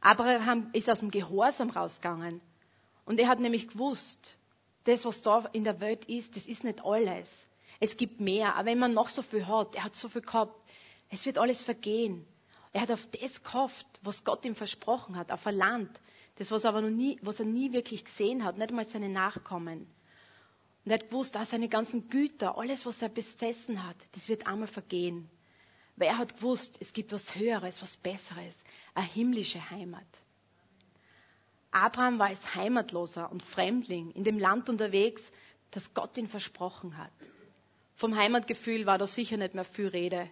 Abraham 0.00 0.70
ist 0.72 0.90
aus 0.90 0.98
dem 0.98 1.10
Gehorsam 1.10 1.70
rausgegangen. 1.70 2.40
Und 3.04 3.20
er 3.20 3.28
hat 3.28 3.40
nämlich 3.40 3.68
gewusst, 3.68 4.36
das, 4.84 5.04
was 5.04 5.22
da 5.22 5.48
in 5.52 5.64
der 5.64 5.80
Welt 5.80 6.04
ist, 6.06 6.36
das 6.36 6.46
ist 6.46 6.64
nicht 6.64 6.84
alles. 6.84 7.28
Es 7.80 7.96
gibt 7.96 8.20
mehr. 8.20 8.56
Aber 8.56 8.66
wenn 8.66 8.78
man 8.78 8.94
noch 8.94 9.08
so 9.08 9.22
viel 9.22 9.46
hat, 9.46 9.76
er 9.76 9.84
hat 9.84 9.96
so 9.96 10.08
viel 10.08 10.22
gehabt, 10.22 10.54
es 11.10 11.24
wird 11.24 11.38
alles 11.38 11.62
vergehen. 11.62 12.26
Er 12.72 12.82
hat 12.82 12.90
auf 12.90 13.06
das 13.06 13.42
gehofft, 13.42 13.86
was 14.02 14.24
Gott 14.24 14.44
ihm 14.44 14.56
versprochen 14.56 15.16
hat, 15.16 15.30
auf 15.30 15.46
ein 15.46 15.56
Land, 15.56 15.90
das, 16.36 16.50
was, 16.50 16.64
aber 16.64 16.80
noch 16.80 16.90
nie, 16.90 17.18
was 17.22 17.40
er 17.40 17.46
nie 17.46 17.72
wirklich 17.72 18.04
gesehen 18.04 18.44
hat, 18.44 18.58
nicht 18.58 18.70
einmal 18.70 18.86
seine 18.86 19.08
Nachkommen. 19.08 19.86
Und 20.84 20.90
er 20.90 20.98
hat 20.98 21.10
gewusst, 21.10 21.34
dass 21.34 21.50
seine 21.50 21.68
ganzen 21.68 22.08
Güter, 22.08 22.58
alles, 22.58 22.84
was 22.86 23.00
er 23.02 23.08
besessen 23.08 23.86
hat, 23.86 23.96
das 24.12 24.28
wird 24.28 24.46
einmal 24.46 24.68
vergehen. 24.68 25.28
Weil 25.96 26.08
er 26.08 26.18
hat 26.18 26.36
gewusst, 26.36 26.78
es 26.80 26.92
gibt 26.92 27.12
was 27.12 27.34
Höheres, 27.34 27.80
was 27.82 27.96
Besseres, 27.96 28.56
eine 28.94 29.06
himmlische 29.06 29.70
Heimat. 29.70 30.06
Abraham 31.70 32.18
war 32.18 32.28
als 32.28 32.54
Heimatloser 32.54 33.30
und 33.30 33.42
Fremdling 33.42 34.10
in 34.10 34.24
dem 34.24 34.38
Land 34.38 34.68
unterwegs, 34.68 35.22
das 35.70 35.94
Gott 35.94 36.16
ihm 36.18 36.28
versprochen 36.28 36.98
hat. 36.98 37.12
Vom 37.94 38.16
Heimatgefühl 38.16 38.84
war 38.86 38.98
da 38.98 39.06
sicher 39.06 39.36
nicht 39.36 39.54
mehr 39.54 39.64
viel 39.64 39.88
Rede. 39.88 40.28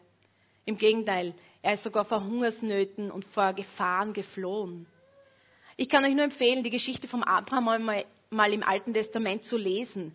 Im 0.65 0.77
Gegenteil, 0.77 1.35
er 1.63 1.75
ist 1.75 1.83
sogar 1.83 2.05
vor 2.05 2.25
Hungersnöten 2.25 3.11
und 3.11 3.25
vor 3.25 3.55
Gefahren 3.55 4.13
geflohen. 4.13 4.87
Ich 5.81 5.89
kann 5.89 6.05
euch 6.05 6.13
nur 6.15 6.25
empfehlen, 6.25 6.63
die 6.63 6.69
Geschichte 6.69 7.09
vom 7.09 7.23
Abraham 7.23 7.65
mal, 7.87 8.05
mal 8.29 8.53
im 8.53 8.63
Alten 8.63 8.93
Testament 8.93 9.45
zu 9.45 9.57
lesen. 9.57 10.13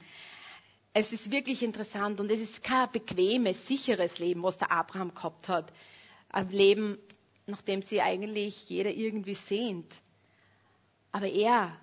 Es 0.93 1.11
ist 1.11 1.31
wirklich 1.31 1.63
interessant 1.63 2.19
und 2.19 2.29
es 2.29 2.39
ist 2.39 2.61
kein 2.61 2.91
bequemes, 2.91 3.65
sicheres 3.65 4.19
Leben, 4.19 4.43
was 4.43 4.59
der 4.59 4.71
Abraham 4.71 5.15
gehabt 5.15 5.47
hat. 5.47 5.73
Ein 6.29 6.49
Leben, 6.49 6.99
nach 7.47 7.63
dem 7.63 7.81
sie 7.81 7.99
eigentlich 7.99 8.69
jeder 8.69 8.91
irgendwie 8.91 9.33
sehnt. 9.33 9.91
Aber 11.11 11.27
er 11.29 11.75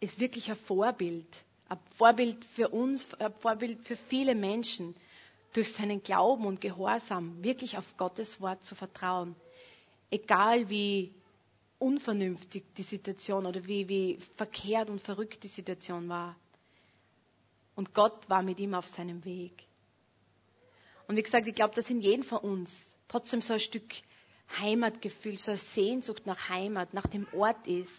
ist 0.00 0.18
wirklich 0.18 0.50
ein 0.50 0.56
Vorbild. 0.56 1.28
Ein 1.68 1.78
Vorbild 1.96 2.44
für 2.56 2.70
uns, 2.70 3.06
ein 3.20 3.32
Vorbild 3.34 3.86
für 3.86 3.96
viele 3.96 4.34
Menschen, 4.34 4.96
durch 5.52 5.72
seinen 5.72 6.02
Glauben 6.02 6.44
und 6.44 6.60
Gehorsam 6.60 7.40
wirklich 7.40 7.78
auf 7.78 7.96
Gottes 7.98 8.40
Wort 8.40 8.64
zu 8.64 8.74
vertrauen. 8.74 9.36
Egal 10.10 10.68
wie 10.68 11.14
unvernünftig 11.78 12.64
die 12.76 12.82
Situation 12.82 13.46
oder 13.46 13.66
wie, 13.66 13.88
wie 13.88 14.18
verkehrt 14.36 14.90
und 14.90 15.00
verrückt 15.00 15.42
die 15.42 15.48
Situation 15.48 16.08
war. 16.08 16.36
Und 17.74 17.92
Gott 17.92 18.28
war 18.28 18.42
mit 18.42 18.58
ihm 18.58 18.74
auf 18.74 18.86
seinem 18.86 19.24
Weg. 19.24 19.52
Und 21.06 21.16
wie 21.16 21.22
gesagt, 21.22 21.46
ich 21.46 21.54
glaube, 21.54 21.74
dass 21.74 21.90
in 21.90 22.00
jedem 22.00 22.24
von 22.24 22.38
uns 22.38 22.74
trotzdem 23.08 23.42
so 23.42 23.54
ein 23.54 23.60
Stück 23.60 23.92
Heimatgefühl, 24.58 25.38
so 25.38 25.50
eine 25.52 25.60
Sehnsucht 25.60 26.26
nach 26.26 26.48
Heimat, 26.48 26.94
nach 26.94 27.06
dem 27.06 27.26
Ort 27.32 27.66
ist, 27.66 27.92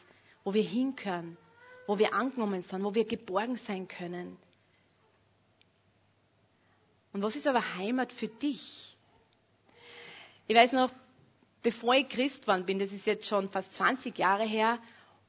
wo 0.44 0.54
wir 0.54 0.64
hinkönnen, 0.64 1.38
wo 1.86 2.00
wir 2.00 2.14
angenommen 2.14 2.62
sind, 2.64 2.84
wo 2.84 2.96
wir 2.96 3.06
geborgen 3.06 3.58
sein 3.58 3.88
können. 3.88 4.38
Und 7.14 7.22
was 7.22 7.36
ist 7.36 7.48
aber 7.48 7.76
Heimat 7.76 8.12
für 8.12 8.28
dich? 8.28 8.98
Ich 10.48 10.56
weiß 10.56 10.72
noch, 10.72 10.92
bevor 11.64 11.96
ich 11.96 12.10
Christ 12.10 12.42
geworden 12.42 12.66
bin, 12.66 12.80
das 12.80 12.92
ist 12.92 13.06
jetzt 13.06 13.28
schon 13.28 13.50
fast 13.50 13.74
20 13.76 14.18
Jahre 14.18 14.46
her, 14.46 14.80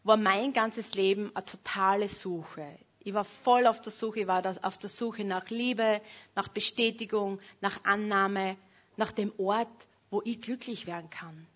war 0.05 0.17
mein 0.17 0.53
ganzes 0.53 0.95
Leben 0.95 1.31
eine 1.35 1.45
totale 1.45 2.09
Suche. 2.09 2.79
Ich 3.01 3.15
war 3.15 3.25
voll 3.25 3.67
auf 3.67 3.81
der 3.81 3.93
Suche, 3.93 4.21
ich 4.21 4.27
war 4.27 4.43
auf 4.63 4.79
der 4.79 4.91
Suche 4.91 5.25
nach 5.25 5.49
Liebe, 5.51 6.01
nach 6.35 6.49
Bestätigung, 6.49 7.41
nach 7.61 7.85
Annahme, 7.85 8.57
nach 8.97 9.13
dem 9.13 9.33
Ort, 9.39 9.69
wo 10.11 10.23
ich 10.25 10.41
glücklich 10.41 10.87
werden 10.87 11.11
kann. 11.11 11.47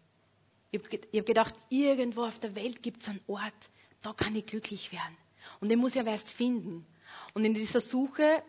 Ich 0.70 0.80
habe 0.80 1.22
gedacht, 1.24 1.54
irgendwo 1.68 2.22
auf 2.24 2.38
der 2.38 2.54
Welt 2.54 2.82
gibt 2.82 3.02
es 3.02 3.08
einen 3.08 3.20
Ort, 3.26 3.52
da 4.00 4.12
kann 4.12 4.34
ich 4.34 4.46
glücklich 4.46 4.92
werden. 4.92 5.16
Und 5.60 5.68
den 5.68 5.78
muss 5.78 5.94
ich 5.94 6.00
aber 6.00 6.12
erst 6.12 6.30
finden. 6.30 6.86
Und 7.34 7.44
in 7.44 7.54
dieser 7.54 7.80
Suche 7.80 8.42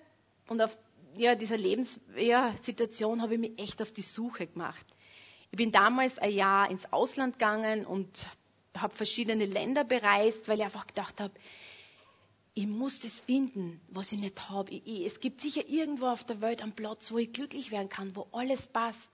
und 0.48 0.62
auf 0.62 0.78
ja, 1.16 1.36
dieser 1.36 1.58
Lebenssituation 1.58 3.18
ja, 3.18 3.24
habe 3.24 3.34
ich 3.36 3.40
mich 3.40 3.60
echt 3.60 3.82
auf 3.82 3.92
die 3.92 4.02
Suche 4.02 4.48
gemacht. 4.48 4.86
Ich 5.54 5.58
bin 5.58 5.72
damals 5.72 6.18
ein 6.18 6.32
Jahr 6.32 6.72
ins 6.72 6.92
Ausland 6.92 7.38
gegangen 7.38 7.86
und 7.86 8.26
habe 8.76 8.96
verschiedene 8.96 9.46
Länder 9.46 9.84
bereist, 9.84 10.48
weil 10.48 10.58
ich 10.58 10.64
einfach 10.66 10.88
gedacht 10.88 11.22
habe, 11.22 11.32
ich 12.56 12.66
muss 12.66 13.00
das 13.02 13.20
finden, 13.20 13.80
was 13.90 14.12
ich 14.12 14.20
nicht 14.20 14.50
habe. 14.50 14.76
es 15.06 15.20
gibt 15.20 15.42
sicher 15.42 15.62
irgendwo 15.68 16.08
auf 16.08 16.24
der 16.24 16.42
Welt 16.42 16.64
einen 16.64 16.72
Platz, 16.74 17.12
wo 17.12 17.20
ich 17.20 17.32
glücklich 17.34 17.70
werden 17.70 17.88
kann, 17.88 18.16
wo 18.16 18.26
alles 18.32 18.66
passt, 18.66 19.12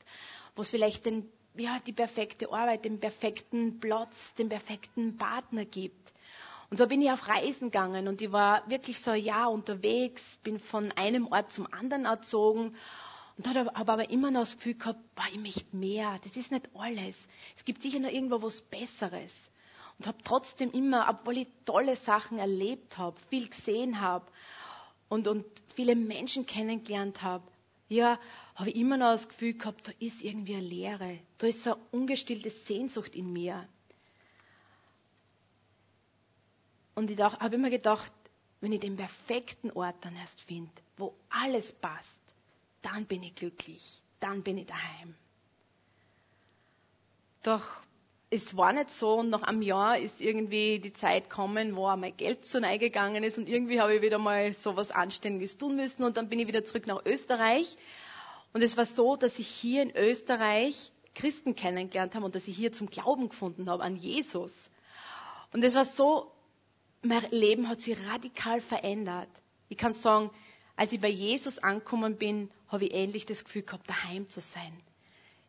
wo 0.55 0.61
es 0.61 0.69
vielleicht 0.69 1.05
den, 1.05 1.29
ja, 1.57 1.77
die 1.85 1.91
perfekte 1.91 2.49
Arbeit, 2.53 2.85
den 2.85 3.01
perfekten 3.01 3.81
Platz, 3.81 4.33
den 4.35 4.47
perfekten 4.47 5.17
Partner 5.17 5.65
gibt. 5.65 6.13
Und 6.69 6.77
so 6.77 6.87
bin 6.87 7.01
ich 7.01 7.11
auf 7.11 7.27
Reisen 7.27 7.69
gegangen 7.69 8.07
und 8.07 8.21
ich 8.21 8.31
war 8.31 8.63
wirklich 8.69 9.01
so 9.01 9.11
ein 9.11 9.21
Jahr 9.21 9.51
unterwegs, 9.51 10.23
bin 10.43 10.57
von 10.57 10.93
einem 10.93 11.27
Ort 11.27 11.51
zum 11.51 11.67
anderen 11.73 12.05
erzogen 12.05 12.77
und 13.39 13.47
habe 13.47 13.73
aber 13.73 14.09
immer 14.09 14.31
noch 14.31 14.41
das 14.41 14.57
Gefühl 14.57 14.73
gehabt, 14.73 14.99
boah, 15.15 15.23
ich 15.31 15.39
möchte 15.39 15.73
mehr, 15.75 16.19
das 16.25 16.35
ist 16.35 16.51
nicht 16.51 16.67
alles. 16.75 17.15
Es 17.55 17.63
gibt 17.63 17.81
sicher 17.81 17.99
noch 17.99 18.09
irgendwo 18.09 18.41
was 18.41 18.59
Besseres 18.59 19.31
und 19.97 20.07
habe 20.07 20.17
trotzdem 20.25 20.71
immer, 20.71 21.07
obwohl 21.09 21.37
ich 21.37 21.47
tolle 21.63 21.95
Sachen 21.95 22.37
erlebt 22.37 22.97
habe, 22.97 23.15
viel 23.29 23.47
gesehen 23.47 24.01
habe 24.01 24.25
und, 25.07 25.29
und 25.29 25.45
viele 25.73 25.95
Menschen 25.95 26.45
kennengelernt 26.45 27.21
habe, 27.21 27.45
ja, 27.87 28.19
habe 28.55 28.71
ich 28.71 28.75
immer 28.75 28.97
noch 28.97 29.13
das 29.13 29.29
Gefühl 29.29 29.53
gehabt, 29.53 29.87
da 29.87 29.93
ist 29.99 30.21
irgendwie 30.21 30.55
eine 30.55 30.67
Leere, 30.67 31.19
da 31.37 31.47
ist 31.47 31.63
so 31.63 31.75
eine 31.75 31.81
ungestillte 31.91 32.49
Sehnsucht 32.49 33.15
in 33.15 33.31
mir. 33.31 33.69
Und 36.93 37.09
ich 37.09 37.17
habe 37.17 37.55
immer 37.55 37.69
gedacht, 37.69 38.11
wenn 38.59 38.73
ich 38.73 38.81
den 38.81 38.97
perfekten 38.97 39.71
Ort 39.71 39.95
dann 40.01 40.17
erst 40.17 40.41
finde, 40.41 40.73
wo 40.97 41.15
alles 41.29 41.71
passt, 41.71 42.18
dann 42.81 43.05
bin 43.05 43.23
ich 43.23 43.35
glücklich, 43.35 44.01
dann 44.19 44.43
bin 44.43 44.57
ich 44.57 44.67
daheim. 44.67 45.15
Doch 47.43 47.63
es 48.31 48.55
war 48.55 48.73
nicht 48.73 48.91
so 48.91 49.15
und 49.19 49.29
nach 49.29 49.41
einem 49.41 49.63
Jahr 49.63 49.97
ist 49.97 50.21
irgendwie 50.21 50.79
die 50.79 50.93
Zeit 50.93 51.29
gekommen, 51.29 51.75
wo 51.75 51.87
mein 51.95 52.15
Geld 52.15 52.45
zu 52.45 52.59
Neige 52.59 52.87
gegangen 52.89 53.23
ist 53.23 53.37
und 53.37 53.49
irgendwie 53.49 53.81
habe 53.81 53.95
ich 53.95 54.01
wieder 54.01 54.19
mal 54.19 54.53
so 54.53 54.75
was 54.75 54.91
Anständiges 54.91 55.57
tun 55.57 55.75
müssen 55.75 56.03
und 56.03 56.15
dann 56.15 56.29
bin 56.29 56.39
ich 56.39 56.47
wieder 56.47 56.63
zurück 56.63 56.85
nach 56.85 57.03
Österreich. 57.05 57.75
Und 58.53 58.61
es 58.61 58.77
war 58.77 58.85
so, 58.85 59.15
dass 59.15 59.37
ich 59.39 59.47
hier 59.47 59.81
in 59.81 59.95
Österreich 59.95 60.91
Christen 61.15 61.55
kennengelernt 61.55 62.13
habe 62.15 62.25
und 62.25 62.35
dass 62.35 62.47
ich 62.47 62.55
hier 62.55 62.71
zum 62.71 62.89
Glauben 62.89 63.29
gefunden 63.29 63.69
habe 63.69 63.83
an 63.83 63.95
Jesus. 63.95 64.53
Und 65.51 65.63
es 65.63 65.73
war 65.73 65.85
so, 65.85 66.31
mein 67.01 67.25
Leben 67.31 67.67
hat 67.67 67.81
sich 67.81 67.97
radikal 68.07 68.61
verändert. 68.61 69.29
Ich 69.69 69.77
kann 69.77 69.93
sagen, 69.95 70.29
als 70.79 70.93
ich 70.93 71.01
bei 71.01 71.09
Jesus 71.09 71.59
angekommen 71.59 72.15
bin, 72.15 72.49
habe 72.69 72.85
ich 72.85 72.93
endlich 72.93 73.25
das 73.25 73.43
Gefühl 73.43 73.63
gehabt, 73.63 73.89
daheim 73.89 74.29
zu 74.29 74.39
sein. 74.39 74.71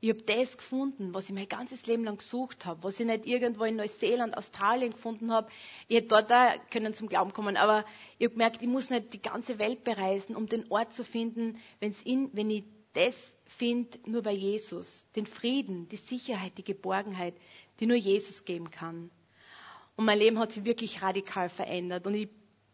Ich 0.01 0.09
habe 0.09 0.23
das 0.23 0.57
gefunden, 0.57 1.15
was 1.15 1.29
ich 1.29 1.35
mein 1.37 1.49
ganzes 1.49 1.87
Leben 1.87 2.03
lang 2.03 2.19
gesucht 2.19 2.65
habe, 2.65 2.83
was 2.83 2.99
ich 2.99 3.07
nicht 3.07 3.27
irgendwo 3.27 3.63
in 3.63 3.77
Neuseeland, 3.77 4.37
Australien 4.37 4.91
gefunden 4.91 5.31
habe. 5.31 5.49
Ich 5.87 5.99
hätte 5.99 6.09
dort 6.09 6.33
da 6.33 6.59
können 6.73 6.95
zum 6.95 7.09
Glauben 7.09 7.33
kommen, 7.33 7.57
aber 7.57 7.85
ich 8.19 8.25
habe 8.25 8.33
gemerkt, 8.33 8.61
ich 8.61 8.67
muss 8.67 8.91
nicht 8.91 9.13
die 9.13 9.23
ganze 9.23 9.61
Welt 9.61 9.85
bereisen, 9.85 10.35
um 10.35 10.49
den 10.49 10.69
Ort 10.69 10.95
zu 10.95 11.05
finden, 11.05 11.61
in, 12.03 12.31
wenn 12.33 12.51
ich 12.51 12.65
das 12.95 13.15
finde, 13.57 14.01
nur 14.07 14.23
bei 14.23 14.33
Jesus. 14.33 15.07
Den 15.15 15.27
Frieden, 15.27 15.89
die 15.91 15.97
Sicherheit, 15.97 16.59
die 16.59 16.65
Geborgenheit, 16.65 17.35
die 17.79 17.87
nur 17.87 17.97
Jesus 17.97 18.45
geben 18.45 18.73
kann. 18.73 19.13
Und 19.95 20.07
mein 20.07 20.19
Leben 20.19 20.41
hat 20.41 20.51
sich 20.51 20.65
wirklich 20.65 21.03
radikal 21.03 21.49
verändert. 21.49 22.05
Und 22.05 22.17
ich 22.17 22.29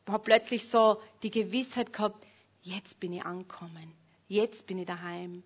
habe 0.06 0.25
plötzlich 0.25 0.70
so 0.70 1.02
die 1.22 1.30
Gewissheit 1.30 1.92
gehabt, 1.92 2.25
jetzt 2.66 2.99
bin 3.00 3.12
ich 3.12 3.25
angekommen. 3.25 3.92
Jetzt 4.28 4.66
bin 4.66 4.78
ich 4.78 4.87
daheim. 4.87 5.42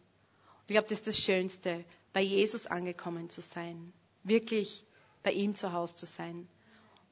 Ich 0.66 0.72
glaube, 0.72 0.88
das 0.88 0.98
ist 0.98 1.06
das 1.06 1.18
Schönste, 1.18 1.84
bei 2.12 2.22
Jesus 2.22 2.66
angekommen 2.66 3.28
zu 3.28 3.42
sein. 3.42 3.92
Wirklich 4.24 4.84
bei 5.22 5.32
ihm 5.32 5.54
zu 5.54 5.72
Hause 5.72 5.94
zu 5.96 6.06
sein. 6.06 6.48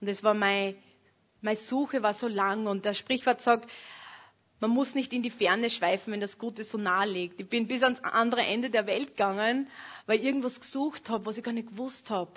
Und 0.00 0.08
das 0.08 0.22
war 0.22 0.34
mein, 0.34 0.76
meine 1.42 1.58
Suche 1.58 2.02
war 2.02 2.14
so 2.14 2.26
lang 2.26 2.66
und 2.66 2.84
der 2.84 2.94
Sprichwort 2.94 3.42
sagt, 3.42 3.68
man 4.60 4.70
muss 4.70 4.94
nicht 4.94 5.12
in 5.12 5.22
die 5.22 5.30
Ferne 5.30 5.70
schweifen, 5.70 6.12
wenn 6.12 6.20
das 6.20 6.38
Gute 6.38 6.64
so 6.64 6.78
nahe 6.78 7.08
liegt. 7.08 7.40
Ich 7.40 7.48
bin 7.48 7.68
bis 7.68 7.82
ans 7.82 8.00
andere 8.02 8.42
Ende 8.42 8.70
der 8.70 8.86
Welt 8.86 9.10
gegangen, 9.10 9.68
weil 10.06 10.18
ich 10.18 10.24
irgendwas 10.24 10.58
gesucht 10.58 11.10
habe, 11.10 11.26
was 11.26 11.38
ich 11.38 11.44
gar 11.44 11.52
nicht 11.52 11.68
gewusst 11.68 12.10
habe. 12.10 12.32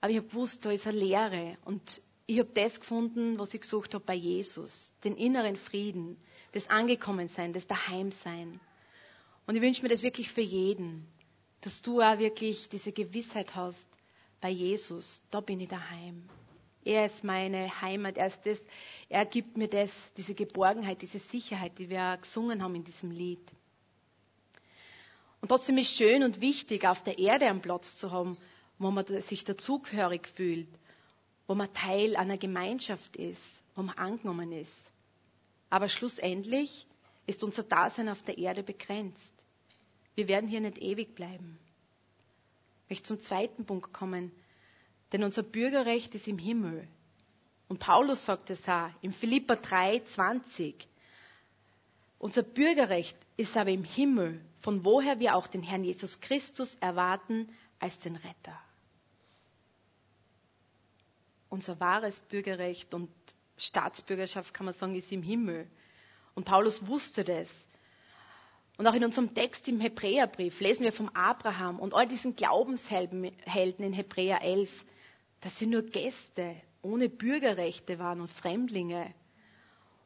Aber 0.00 0.10
ich 0.10 0.18
habe 0.18 0.28
gewusst, 0.28 0.64
da 0.64 0.70
ist 0.70 0.86
eine 0.86 0.98
Leere. 0.98 1.56
Und 1.64 2.02
ich 2.26 2.38
habe 2.38 2.50
das 2.54 2.78
gefunden, 2.78 3.38
was 3.38 3.54
ich 3.54 3.60
gesucht 3.60 3.94
habe 3.94 4.04
bei 4.04 4.14
Jesus. 4.14 4.92
Den 5.04 5.16
inneren 5.16 5.56
Frieden, 5.56 6.16
das 6.52 6.68
Angekommensein, 6.68 7.52
das 7.52 7.66
Daheimsein. 7.66 8.60
Und 9.46 9.54
ich 9.56 9.62
wünsche 9.62 9.82
mir 9.82 9.88
das 9.88 10.02
wirklich 10.02 10.30
für 10.32 10.40
jeden, 10.40 11.06
dass 11.60 11.82
du 11.82 12.00
auch 12.00 12.18
wirklich 12.18 12.68
diese 12.68 12.92
Gewissheit 12.92 13.54
hast, 13.54 13.86
bei 14.40 14.50
Jesus, 14.50 15.22
da 15.30 15.40
bin 15.40 15.60
ich 15.60 15.68
daheim. 15.68 16.28
Er 16.84 17.06
ist 17.06 17.24
meine 17.24 17.80
Heimat, 17.80 18.16
er 18.16 18.28
ist 18.28 18.40
das, 18.44 18.60
er 19.08 19.24
gibt 19.24 19.56
mir 19.56 19.66
das, 19.66 19.90
diese 20.16 20.34
Geborgenheit, 20.34 21.02
diese 21.02 21.18
Sicherheit, 21.18 21.78
die 21.78 21.88
wir 21.88 22.18
gesungen 22.20 22.62
haben 22.62 22.74
in 22.74 22.84
diesem 22.84 23.10
Lied. 23.10 23.40
Und 25.40 25.48
trotzdem 25.48 25.78
ist 25.78 25.90
es 25.90 25.96
schön 25.96 26.22
und 26.22 26.40
wichtig, 26.40 26.86
auf 26.86 27.02
der 27.02 27.18
Erde 27.18 27.46
einen 27.46 27.60
Platz 27.60 27.96
zu 27.96 28.12
haben, 28.12 28.36
wo 28.78 28.90
man 28.90 29.04
sich 29.22 29.42
dazugehörig 29.42 30.28
fühlt, 30.28 30.68
wo 31.46 31.54
man 31.54 31.72
Teil 31.72 32.16
einer 32.16 32.38
Gemeinschaft 32.38 33.16
ist, 33.16 33.42
wo 33.74 33.82
man 33.82 33.96
angenommen 33.96 34.52
ist. 34.52 34.72
Aber 35.70 35.88
schlussendlich 35.88 36.86
ist 37.26 37.42
unser 37.42 37.62
Dasein 37.62 38.08
auf 38.08 38.22
der 38.22 38.38
Erde 38.38 38.62
begrenzt. 38.62 39.32
Wir 40.14 40.28
werden 40.28 40.48
hier 40.48 40.60
nicht 40.60 40.78
ewig 40.78 41.14
bleiben. 41.14 41.58
Ich 42.84 42.90
möchte 42.90 43.08
zum 43.08 43.20
zweiten 43.20 43.64
Punkt 43.64 43.92
kommen, 43.92 44.32
denn 45.12 45.24
unser 45.24 45.42
Bürgerrecht 45.42 46.14
ist 46.14 46.28
im 46.28 46.38
Himmel. 46.38 46.86
Und 47.68 47.80
Paulus 47.80 48.24
sagt 48.24 48.50
es 48.50 48.66
auch 48.68 48.90
im 49.02 49.12
Philippa 49.12 49.56
3, 49.56 50.00
20. 50.00 50.86
Unser 52.18 52.42
Bürgerrecht 52.42 53.16
ist 53.36 53.56
aber 53.56 53.70
im 53.70 53.84
Himmel, 53.84 54.40
von 54.60 54.84
woher 54.84 55.18
wir 55.18 55.34
auch 55.34 55.46
den 55.48 55.62
Herrn 55.62 55.84
Jesus 55.84 56.20
Christus 56.20 56.76
erwarten 56.76 57.48
als 57.78 57.98
den 57.98 58.16
Retter. 58.16 58.58
Unser 61.48 61.78
wahres 61.80 62.18
Bürgerrecht 62.20 62.92
und 62.94 63.10
Staatsbürgerschaft, 63.56 64.52
kann 64.52 64.66
man 64.66 64.74
sagen, 64.74 64.94
ist 64.94 65.12
im 65.12 65.22
Himmel. 65.22 65.68
Und 66.34 66.44
Paulus 66.44 66.86
wusste 66.86 67.24
das. 67.24 67.48
Und 68.76 68.86
auch 68.86 68.94
in 68.94 69.04
unserem 69.04 69.34
Text 69.34 69.66
im 69.68 69.80
Hebräerbrief 69.80 70.60
lesen 70.60 70.84
wir 70.84 70.92
vom 70.92 71.08
Abraham 71.10 71.80
und 71.80 71.94
all 71.94 72.06
diesen 72.06 72.36
Glaubenshelden 72.36 73.24
in 73.24 73.92
Hebräer 73.94 74.42
11, 74.42 74.70
dass 75.40 75.58
sie 75.58 75.66
nur 75.66 75.82
Gäste 75.82 76.56
ohne 76.82 77.08
Bürgerrechte 77.08 77.98
waren 77.98 78.20
und 78.20 78.30
Fremdlinge. 78.30 79.14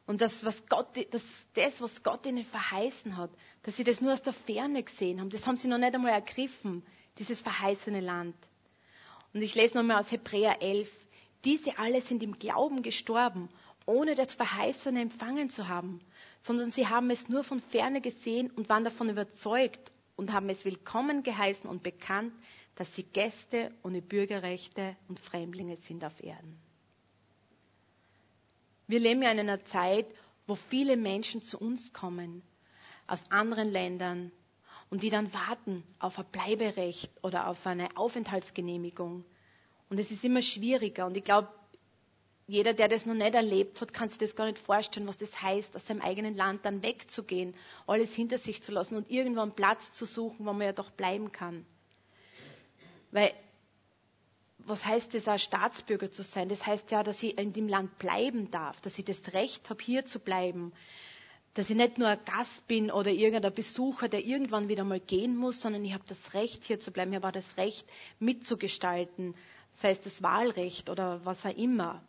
Und 0.07 0.21
das, 0.21 0.43
was 0.43 0.65
Gott, 0.67 0.87
das, 1.11 1.21
das, 1.53 1.81
was 1.81 2.01
Gott 2.01 2.25
ihnen 2.25 2.43
verheißen 2.45 3.17
hat, 3.17 3.29
dass 3.63 3.75
sie 3.75 3.83
das 3.83 4.01
nur 4.01 4.13
aus 4.13 4.21
der 4.21 4.33
Ferne 4.33 4.83
gesehen 4.83 5.19
haben, 5.19 5.29
das 5.29 5.45
haben 5.45 5.57
sie 5.57 5.67
noch 5.67 5.77
nicht 5.77 5.93
einmal 5.93 6.13
ergriffen, 6.13 6.83
dieses 7.17 7.41
verheißene 7.41 7.99
Land. 7.99 8.35
Und 9.33 9.41
ich 9.41 9.53
lese 9.53 9.77
nochmal 9.77 10.01
aus 10.01 10.11
Hebräer 10.11 10.61
11. 10.61 10.89
Diese 11.45 11.77
alle 11.79 12.01
sind 12.01 12.21
im 12.23 12.37
Glauben 12.37 12.83
gestorben, 12.83 13.49
ohne 13.85 14.15
das 14.15 14.33
Verheißene 14.35 15.01
empfangen 15.01 15.49
zu 15.49 15.67
haben 15.67 16.01
sondern 16.41 16.71
sie 16.71 16.87
haben 16.87 17.09
es 17.11 17.29
nur 17.29 17.43
von 17.43 17.59
ferne 17.59 18.01
gesehen 18.01 18.49
und 18.51 18.67
waren 18.67 18.83
davon 18.83 19.09
überzeugt 19.09 19.91
und 20.15 20.33
haben 20.33 20.49
es 20.49 20.65
willkommen 20.65 21.23
geheißen 21.23 21.69
und 21.69 21.83
bekannt, 21.83 22.33
dass 22.75 22.93
sie 22.95 23.03
Gäste 23.03 23.71
ohne 23.83 24.01
Bürgerrechte 24.01 24.95
und 25.07 25.19
Fremdlinge 25.19 25.77
sind 25.77 26.03
auf 26.03 26.21
Erden. 26.23 26.59
Wir 28.87 28.99
leben 28.99 29.21
ja 29.21 29.31
in 29.31 29.39
einer 29.39 29.63
Zeit, 29.65 30.07
wo 30.47 30.55
viele 30.55 30.97
Menschen 30.97 31.41
zu 31.43 31.59
uns 31.59 31.93
kommen, 31.93 32.41
aus 33.07 33.23
anderen 33.29 33.69
Ländern, 33.69 34.31
und 34.89 35.03
die 35.03 35.09
dann 35.09 35.33
warten 35.33 35.85
auf 35.99 36.19
ein 36.19 36.25
Bleiberecht 36.33 37.09
oder 37.23 37.47
auf 37.47 37.65
eine 37.65 37.95
Aufenthaltsgenehmigung. 37.95 39.23
Und 39.91 39.99
es 39.99 40.09
ist 40.09 40.23
immer 40.23 40.41
schwieriger. 40.41 41.05
Und 41.05 41.17
ich 41.17 41.23
glaube, 41.25 41.49
jeder, 42.47 42.73
der 42.73 42.87
das 42.87 43.05
noch 43.05 43.13
nicht 43.13 43.35
erlebt 43.35 43.81
hat, 43.81 43.93
kann 43.93 44.07
sich 44.07 44.17
das 44.17 44.37
gar 44.37 44.45
nicht 44.45 44.57
vorstellen, 44.57 45.05
was 45.05 45.17
das 45.17 45.41
heißt, 45.41 45.75
aus 45.75 45.85
seinem 45.85 45.99
eigenen 45.99 46.33
Land 46.37 46.65
dann 46.65 46.81
wegzugehen, 46.81 47.55
alles 47.87 48.15
hinter 48.15 48.37
sich 48.37 48.63
zu 48.63 48.71
lassen 48.71 48.95
und 48.95 49.11
irgendwo 49.11 49.41
einen 49.41 49.51
Platz 49.51 49.91
zu 49.91 50.05
suchen, 50.05 50.45
wo 50.45 50.53
man 50.53 50.61
ja 50.61 50.71
doch 50.71 50.91
bleiben 50.91 51.33
kann. 51.33 51.65
Weil, 53.11 53.33
was 54.59 54.85
heißt 54.85 55.13
es, 55.13 55.27
ein 55.27 55.39
Staatsbürger 55.39 56.09
zu 56.09 56.23
sein? 56.23 56.47
Das 56.47 56.65
heißt 56.65 56.89
ja, 56.91 57.03
dass 57.03 57.21
ich 57.21 57.37
in 57.37 57.51
dem 57.51 57.67
Land 57.67 57.97
bleiben 57.99 58.49
darf, 58.49 58.79
dass 58.79 58.97
ich 58.97 59.03
das 59.03 59.33
Recht 59.33 59.69
habe, 59.69 59.83
hier 59.83 60.05
zu 60.05 60.19
bleiben, 60.19 60.71
dass 61.53 61.69
ich 61.69 61.75
nicht 61.75 61.97
nur 61.97 62.07
ein 62.07 62.23
Gast 62.23 62.65
bin 62.67 62.91
oder 62.91 63.11
irgendein 63.11 63.53
Besucher, 63.53 64.07
der 64.07 64.23
irgendwann 64.23 64.69
wieder 64.69 64.85
mal 64.85 65.01
gehen 65.01 65.35
muss, 65.35 65.61
sondern 65.61 65.83
ich 65.83 65.93
habe 65.93 66.05
das 66.07 66.33
Recht, 66.33 66.63
hier 66.63 66.79
zu 66.79 66.91
bleiben. 66.91 67.11
Ich 67.11 67.17
habe 67.17 67.27
auch 67.27 67.33
das 67.33 67.57
Recht, 67.57 67.85
mitzugestalten, 68.19 69.35
sei 69.73 69.91
es 69.91 70.01
das 70.01 70.21
Wahlrecht 70.21 70.89
oder 70.89 71.23
was 71.25 71.45
auch 71.45 71.55
immer. 71.55 72.01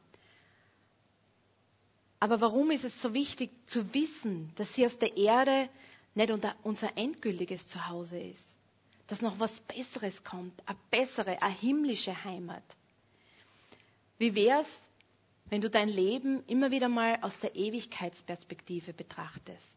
Aber 2.21 2.41
warum 2.41 2.71
ist 2.71 2.85
es 2.85 3.03
so 3.03 3.15
wichtig 3.15 3.51
zu 3.67 3.93
wissen, 3.95 4.53
dass 4.55 4.73
hier 4.75 4.87
auf 4.87 4.97
der 4.99 5.17
Erde 5.17 5.69
nicht 6.15 6.31
unser 6.63 6.97
endgültiges 6.97 7.67
Zuhause 7.67 8.19
ist? 8.19 8.47
Dass 9.09 9.21
noch 9.21 9.41
was 9.41 9.59
Besseres 9.61 10.23
kommt, 10.23 10.55
eine 10.67 10.79
bessere, 10.91 11.43
eine 11.43 11.55
himmlische 11.55 12.25
Heimat. 12.25 12.63
Wie 14.19 14.35
wäre 14.35 14.61
es, 14.61 14.69
wenn 15.47 15.61
du 15.61 15.69
dein 15.69 15.89
Leben 15.89 16.45
immer 16.47 16.71
wieder 16.71 16.89
mal 16.89 17.19
aus 17.23 17.39
der 17.41 17.57
Ewigkeitsperspektive 17.57 18.93
betrachtest? 18.93 19.75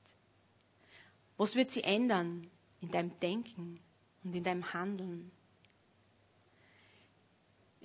Was 1.38 1.56
wird 1.56 1.72
sie 1.72 1.84
ändern 1.84 2.48
in 2.80 2.92
deinem 2.92 3.20
Denken 3.20 3.80
und 4.24 4.36
in 4.36 4.44
deinem 4.44 4.72
Handeln? 4.72 5.32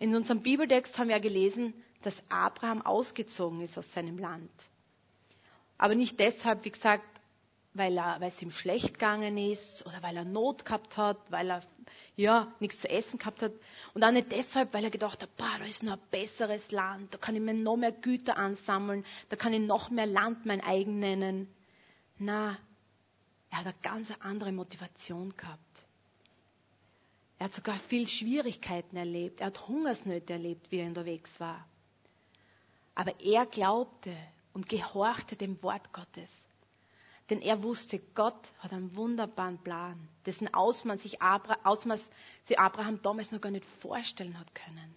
In 0.00 0.16
unserem 0.16 0.40
Bibeltext 0.40 0.96
haben 0.96 1.08
wir 1.08 1.16
ja 1.16 1.20
gelesen, 1.20 1.74
dass 2.00 2.14
Abraham 2.30 2.80
ausgezogen 2.80 3.60
ist 3.60 3.76
aus 3.76 3.92
seinem 3.92 4.16
Land. 4.16 4.50
Aber 5.76 5.94
nicht 5.94 6.18
deshalb, 6.18 6.64
wie 6.64 6.70
gesagt, 6.70 7.04
weil, 7.74 7.98
er, 7.98 8.18
weil 8.18 8.28
es 8.28 8.40
ihm 8.40 8.50
schlecht 8.50 8.94
gegangen 8.94 9.36
ist 9.36 9.84
oder 9.84 10.02
weil 10.02 10.16
er 10.16 10.24
Not 10.24 10.64
gehabt 10.64 10.96
hat, 10.96 11.18
weil 11.28 11.50
er 11.50 11.60
ja 12.16 12.50
nichts 12.60 12.80
zu 12.80 12.88
essen 12.88 13.18
gehabt 13.18 13.42
hat. 13.42 13.52
Und 13.92 14.02
auch 14.02 14.10
nicht 14.10 14.32
deshalb, 14.32 14.72
weil 14.72 14.84
er 14.84 14.90
gedacht 14.90 15.22
hat, 15.22 15.36
boah, 15.36 15.56
da 15.58 15.66
ist 15.66 15.82
noch 15.82 15.92
ein 15.98 16.08
besseres 16.10 16.70
Land, 16.70 17.12
da 17.12 17.18
kann 17.18 17.36
ich 17.36 17.42
mir 17.42 17.52
noch 17.52 17.76
mehr 17.76 17.92
Güter 17.92 18.38
ansammeln, 18.38 19.04
da 19.28 19.36
kann 19.36 19.52
ich 19.52 19.60
noch 19.60 19.90
mehr 19.90 20.06
Land 20.06 20.46
mein 20.46 20.62
eigen 20.62 20.98
nennen. 20.98 21.46
Na, 22.16 22.56
er 23.50 23.58
hat 23.58 23.66
eine 23.66 23.74
ganz 23.82 24.08
andere 24.20 24.52
Motivation 24.52 25.36
gehabt. 25.36 25.89
Er 27.40 27.46
hat 27.46 27.54
sogar 27.54 27.78
viel 27.78 28.06
Schwierigkeiten 28.06 28.98
erlebt. 28.98 29.40
Er 29.40 29.46
hat 29.46 29.66
Hungersnöte 29.66 30.34
erlebt, 30.34 30.70
wie 30.70 30.80
er 30.80 30.86
unterwegs 30.86 31.30
war. 31.40 31.66
Aber 32.94 33.18
er 33.18 33.46
glaubte 33.46 34.14
und 34.52 34.68
gehorchte 34.68 35.36
dem 35.36 35.60
Wort 35.62 35.90
Gottes. 35.90 36.30
Denn 37.30 37.40
er 37.40 37.62
wusste, 37.62 37.98
Gott 38.14 38.52
hat 38.58 38.74
einen 38.74 38.94
wunderbaren 38.94 39.56
Plan, 39.56 40.06
dessen 40.26 40.52
Ausmaß 40.52 41.00
sich, 41.00 41.22
Abra 41.22 41.56
Ausmaß 41.64 42.00
sich 42.44 42.58
Abraham 42.58 43.00
damals 43.00 43.32
noch 43.32 43.40
gar 43.40 43.50
nicht 43.50 43.64
vorstellen 43.80 44.38
hat 44.38 44.54
können. 44.54 44.94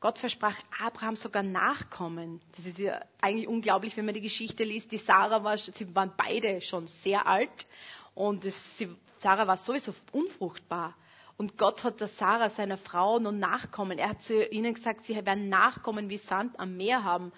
Gott 0.00 0.18
versprach 0.18 0.58
Abraham 0.80 1.16
sogar 1.16 1.42
Nachkommen. 1.42 2.40
Das 2.56 2.64
ist 2.64 2.78
ja 2.78 3.04
eigentlich 3.20 3.48
unglaublich, 3.48 3.98
wenn 3.98 4.06
man 4.06 4.14
die 4.14 4.22
Geschichte 4.22 4.64
liest. 4.64 4.92
Die 4.92 4.96
Sarah 4.96 5.44
war, 5.44 5.58
sie 5.58 5.94
waren 5.94 6.14
beide 6.16 6.62
schon 6.62 6.86
sehr 6.86 7.26
alt 7.26 7.66
und 8.14 8.46
es, 8.46 8.78
sie, 8.78 8.88
Sarah 9.18 9.46
war 9.46 9.58
sowieso 9.58 9.92
unfruchtbar. 10.12 10.96
Und 11.38 11.56
Gott 11.56 11.84
hat 11.84 12.00
der 12.00 12.08
Sarah, 12.08 12.50
seiner 12.50 12.76
Frau, 12.76 13.20
nun 13.20 13.38
Nachkommen. 13.38 13.96
Er 13.96 14.08
hat 14.10 14.22
zu 14.22 14.44
ihnen 14.46 14.74
gesagt, 14.74 15.04
sie 15.04 15.14
werden 15.14 15.48
Nachkommen 15.48 16.10
wie 16.10 16.18
Sand 16.18 16.58
am 16.58 16.76
Meer 16.76 17.04
haben. 17.04 17.32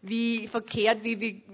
Wie 0.00 0.48
verkehrt, 0.48 1.04
wie, 1.04 1.20
wie, 1.20 1.44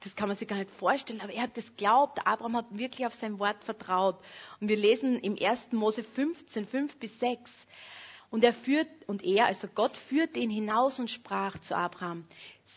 das 0.00 0.16
kann 0.16 0.26
man 0.28 0.36
sich 0.36 0.48
gar 0.48 0.58
nicht 0.58 0.72
vorstellen, 0.72 1.20
aber 1.20 1.32
er 1.32 1.44
hat 1.44 1.56
das 1.56 1.76
glaubt. 1.76 2.26
Abraham 2.26 2.56
hat 2.56 2.76
wirklich 2.76 3.06
auf 3.06 3.14
sein 3.14 3.38
Wort 3.38 3.62
vertraut. 3.62 4.18
Und 4.60 4.66
wir 4.66 4.76
lesen 4.76 5.20
im 5.20 5.36
1. 5.40 5.70
Mose 5.70 6.02
15, 6.02 6.66
5 6.66 6.96
bis 6.96 7.16
6. 7.20 7.48
Und 8.30 8.42
er 8.42 8.52
führt, 8.52 8.88
und 9.06 9.24
er, 9.24 9.46
also 9.46 9.68
Gott, 9.68 9.96
führte 9.96 10.40
ihn 10.40 10.50
hinaus 10.50 10.98
und 10.98 11.08
sprach 11.08 11.58
zu 11.58 11.76
Abraham, 11.76 12.24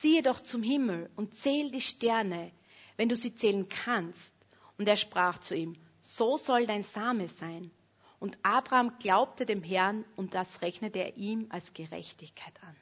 siehe 0.02 0.22
doch 0.22 0.40
zum 0.40 0.62
Himmel 0.62 1.10
und 1.16 1.34
zähl 1.34 1.72
die 1.72 1.82
Sterne, 1.82 2.52
wenn 2.96 3.10
du 3.10 3.16
sie 3.16 3.34
zählen 3.34 3.68
kannst. 3.68 4.32
Und 4.78 4.88
er 4.88 4.98
sprach 4.98 5.40
zu 5.40 5.56
ihm, 5.56 5.78
so 6.02 6.38
soll 6.38 6.68
dein 6.68 6.84
Same 6.84 7.28
sein. 7.40 7.72
Und 8.20 8.38
Abraham 8.44 8.98
glaubte 9.00 9.46
dem 9.46 9.62
Herrn 9.64 10.06
und 10.16 10.34
das 10.34 10.62
rechnete 10.62 11.00
er 11.00 11.18
ihm 11.18 11.48
als 11.50 11.74
Gerechtigkeit 11.74 12.54
an. 12.64 12.76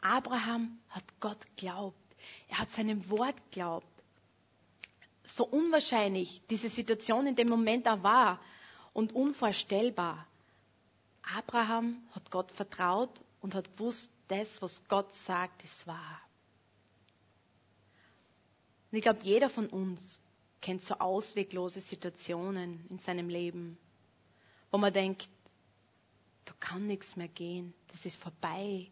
Abraham 0.00 0.78
hat 0.90 1.04
Gott 1.20 1.38
glaubt. 1.56 1.96
Er 2.48 2.58
hat 2.58 2.70
seinem 2.72 3.08
Wort 3.10 3.36
glaubt. 3.50 3.86
So 5.26 5.46
unwahrscheinlich 5.46 6.42
diese 6.50 6.68
Situation 6.68 7.26
in 7.26 7.36
dem 7.36 7.48
Moment 7.48 7.86
auch 7.88 8.02
war 8.02 8.40
und 8.92 9.12
unvorstellbar. 9.14 10.26
Abraham 11.22 12.02
hat 12.12 12.30
Gott 12.30 12.50
vertraut 12.52 13.22
und 13.40 13.54
hat 13.54 13.76
gewusst, 13.76 14.10
das, 14.28 14.48
was 14.60 14.82
Gott 14.88 15.12
sagt, 15.12 15.62
ist 15.62 15.86
wahr. 15.86 16.20
Und 18.90 18.98
ich 18.98 19.02
glaube, 19.02 19.20
jeder 19.22 19.48
von 19.48 19.68
uns 19.68 20.20
kennt 20.60 20.82
so 20.82 20.94
ausweglose 20.94 21.80
Situationen 21.80 22.86
in 22.88 22.98
seinem 22.98 23.28
Leben 23.28 23.78
wo 24.72 24.78
man 24.78 24.92
denkt, 24.92 25.28
da 26.46 26.54
kann 26.58 26.86
nichts 26.88 27.14
mehr 27.14 27.28
gehen, 27.28 27.72
das 27.88 28.04
ist 28.04 28.16
vorbei, 28.16 28.90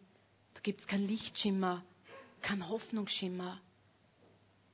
da 0.53 0.61
gibt 0.61 0.79
es 0.79 0.87
keinen 0.87 1.07
Lichtschimmer, 1.07 1.83
keinen 2.41 2.69
Hoffnungsschimmer. 2.69 3.59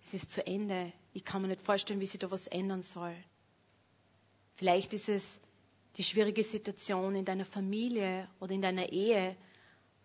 Es 0.05 0.13
ist 0.13 0.31
zu 0.31 0.45
Ende. 0.45 0.93
Ich 1.13 1.25
kann 1.25 1.41
mir 1.41 1.47
nicht 1.47 1.61
vorstellen, 1.63 1.99
wie 1.99 2.05
sich 2.05 2.19
da 2.19 2.29
was 2.29 2.47
ändern 2.47 2.83
soll. 2.83 3.15
Vielleicht 4.55 4.93
ist 4.93 5.09
es 5.09 5.23
die 5.97 6.03
schwierige 6.03 6.43
Situation 6.43 7.15
in 7.15 7.25
deiner 7.25 7.45
Familie 7.45 8.29
oder 8.39 8.51
in 8.53 8.61
deiner 8.61 8.89
Ehe, 8.89 9.35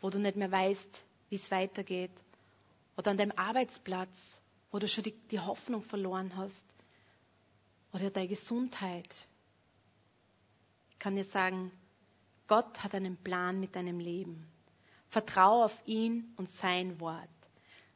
wo 0.01 0.09
du 0.11 0.19
nicht 0.19 0.37
mehr 0.37 0.51
weißt, 0.51 1.05
wie 1.31 1.37
es 1.37 1.51
weitergeht. 1.51 2.11
Oder 2.97 3.11
an 3.13 3.17
deinem 3.17 3.33
Arbeitsplatz, 3.33 4.17
wo 4.71 4.79
du 4.79 4.89
schon 4.89 5.05
die, 5.05 5.15
die 5.31 5.41
Hoffnung 5.41 5.83
verloren 5.83 6.37
hast. 6.37 6.65
Oder 7.93 8.11
deine 8.11 8.29
Gesundheit, 8.29 9.09
kann 11.03 11.17
dir 11.17 11.25
sagen, 11.25 11.73
Gott 12.47 12.81
hat 12.85 12.95
einen 12.95 13.17
Plan 13.17 13.59
mit 13.59 13.75
deinem 13.75 13.99
Leben. 13.99 14.47
Vertraue 15.09 15.65
auf 15.65 15.77
ihn 15.85 16.33
und 16.37 16.49
sein 16.49 17.01
Wort. 17.01 17.29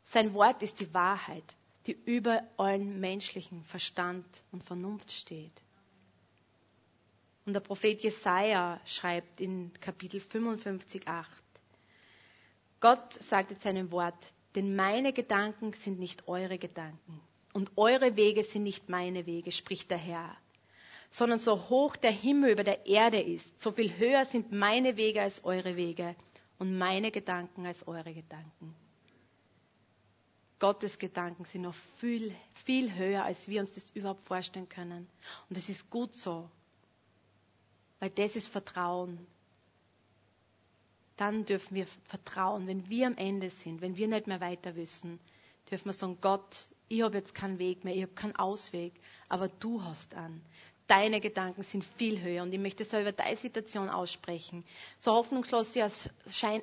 Sein 0.07 0.35
Wort 0.35 0.61
ist 0.65 0.81
die 0.81 0.93
Wahrheit, 0.93 1.45
die 1.87 1.93
über 1.93 2.43
allen 2.57 2.99
menschlichen 2.99 3.63
Verstand 3.63 4.27
und 4.51 4.65
Vernunft 4.65 5.13
steht. 5.13 5.53
Und 7.45 7.53
der 7.53 7.61
Prophet 7.61 8.03
Jesaja 8.03 8.81
schreibt 8.85 9.41
in 9.41 9.73
Kapitel 9.75 10.19
55, 10.19 11.07
8, 11.07 11.31
Gott 12.81 13.13
sagt 13.23 13.53
in 13.53 13.61
seinem 13.61 13.93
Wort, 13.93 14.19
denn 14.57 14.75
meine 14.75 15.13
Gedanken 15.13 15.73
sind 15.75 16.01
nicht 16.01 16.27
eure 16.27 16.59
Gedanken 16.59 17.21
und 17.53 17.71
eure 17.77 18.17
Wege 18.17 18.43
sind 18.43 18.65
nicht 18.65 18.89
meine 18.89 19.27
Wege, 19.27 19.53
spricht 19.53 19.93
der 19.93 19.99
Herr 19.99 20.37
sondern 21.17 21.39
so 21.39 21.71
hoch 21.71 21.97
der 21.97 22.11
Himmel 22.11 22.51
über 22.51 22.63
der 22.63 22.85
Erde 22.85 23.19
ist, 23.19 23.59
so 23.59 23.73
viel 23.73 23.97
höher 23.97 24.27
sind 24.27 24.53
meine 24.53 24.99
Wege 24.99 25.23
als 25.23 25.43
eure 25.45 25.75
Wege 25.75 26.15
und 26.59 26.77
meine 26.77 27.11
Gedanken 27.11 27.65
als 27.65 27.89
eure 27.89 28.13
Gedanken. 28.13 28.75
Gottes 30.59 30.99
Gedanken 30.99 31.47
sind 31.47 31.63
noch 31.63 31.75
viel, 32.01 32.35
viel 32.67 32.95
höher, 32.95 33.25
als 33.25 33.49
wir 33.49 33.63
uns 33.63 33.73
das 33.73 33.89
überhaupt 33.95 34.27
vorstellen 34.27 34.69
können. 34.69 35.09
Und 35.49 35.57
es 35.57 35.71
ist 35.71 35.89
gut 35.89 36.13
so, 36.13 36.51
weil 37.99 38.11
das 38.11 38.37
ist 38.37 38.49
Vertrauen. 38.49 39.27
Dann 41.17 41.47
dürfen 41.47 41.77
wir 41.77 41.87
vertrauen, 42.09 42.67
wenn 42.67 42.91
wir 42.91 43.07
am 43.07 43.17
Ende 43.17 43.49
sind, 43.49 43.81
wenn 43.81 43.97
wir 43.97 44.07
nicht 44.07 44.27
mehr 44.27 44.43
weiter 44.43 44.77
wissen, 44.77 45.19
dürfen 45.71 45.87
wir 45.87 45.93
sagen, 45.95 46.19
Gott, 46.21 46.69
ich 46.89 47.01
habe 47.01 47.17
jetzt 47.17 47.35
keinen 47.35 47.59
Weg 47.59 47.85
mehr, 47.85 47.97
ich 47.97 48.03
habe 48.03 48.13
keinen 48.13 48.37
Ausweg, 48.37 48.93
aber 49.31 49.49
du 49.49 49.83
hast 49.83 50.15
an. 50.15 50.43
Deine 50.87 51.21
Gedanken 51.21 51.65
sind 51.65 51.85
viel 51.97 52.21
höher 52.23 52.43
und 52.45 52.55
ich 52.55 52.61
möchte 52.61 52.85
es 52.85 52.95
auch 52.95 53.01
über 53.01 53.13
deine 53.13 53.37
Situation 53.37 53.89
aussprechen. 53.89 54.65
So 54.99 55.13
hoffnungslos 55.13 55.73
sie 55.73 55.85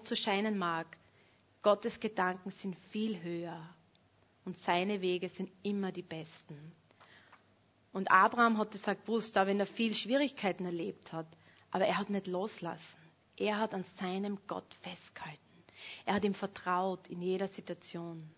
zu 0.04 0.16
scheinen 0.16 0.58
mag, 0.58 0.98
Gottes 1.62 2.00
Gedanken 2.00 2.52
sind 2.52 2.78
viel 2.92 3.22
höher 3.22 3.70
und 4.46 4.58
seine 4.58 5.02
Wege 5.02 5.30
sind 5.30 5.52
immer 5.64 5.92
die 5.92 6.02
besten. 6.02 6.74
Und 7.92 8.12
Abraham 8.12 8.58
hat 8.58 8.74
das 8.74 8.84
gewusst, 8.84 9.38
auch 9.38 9.46
wenn 9.46 9.60
er 9.60 9.68
viel 9.68 9.94
Schwierigkeiten 9.94 10.66
erlebt 10.66 11.14
hat, 11.14 11.28
aber 11.72 11.86
er 11.86 11.98
hat 11.98 12.10
nicht 12.10 12.28
loslassen. 12.28 12.98
Er 13.38 13.60
hat 13.60 13.74
an 13.74 13.86
seinem 14.00 14.40
Gott 14.48 14.72
festgehalten. 14.82 15.40
Er 16.06 16.16
hat 16.16 16.24
ihm 16.24 16.34
vertraut 16.34 17.08
in 17.08 17.22
jeder 17.22 17.48
Situation. 17.48 18.30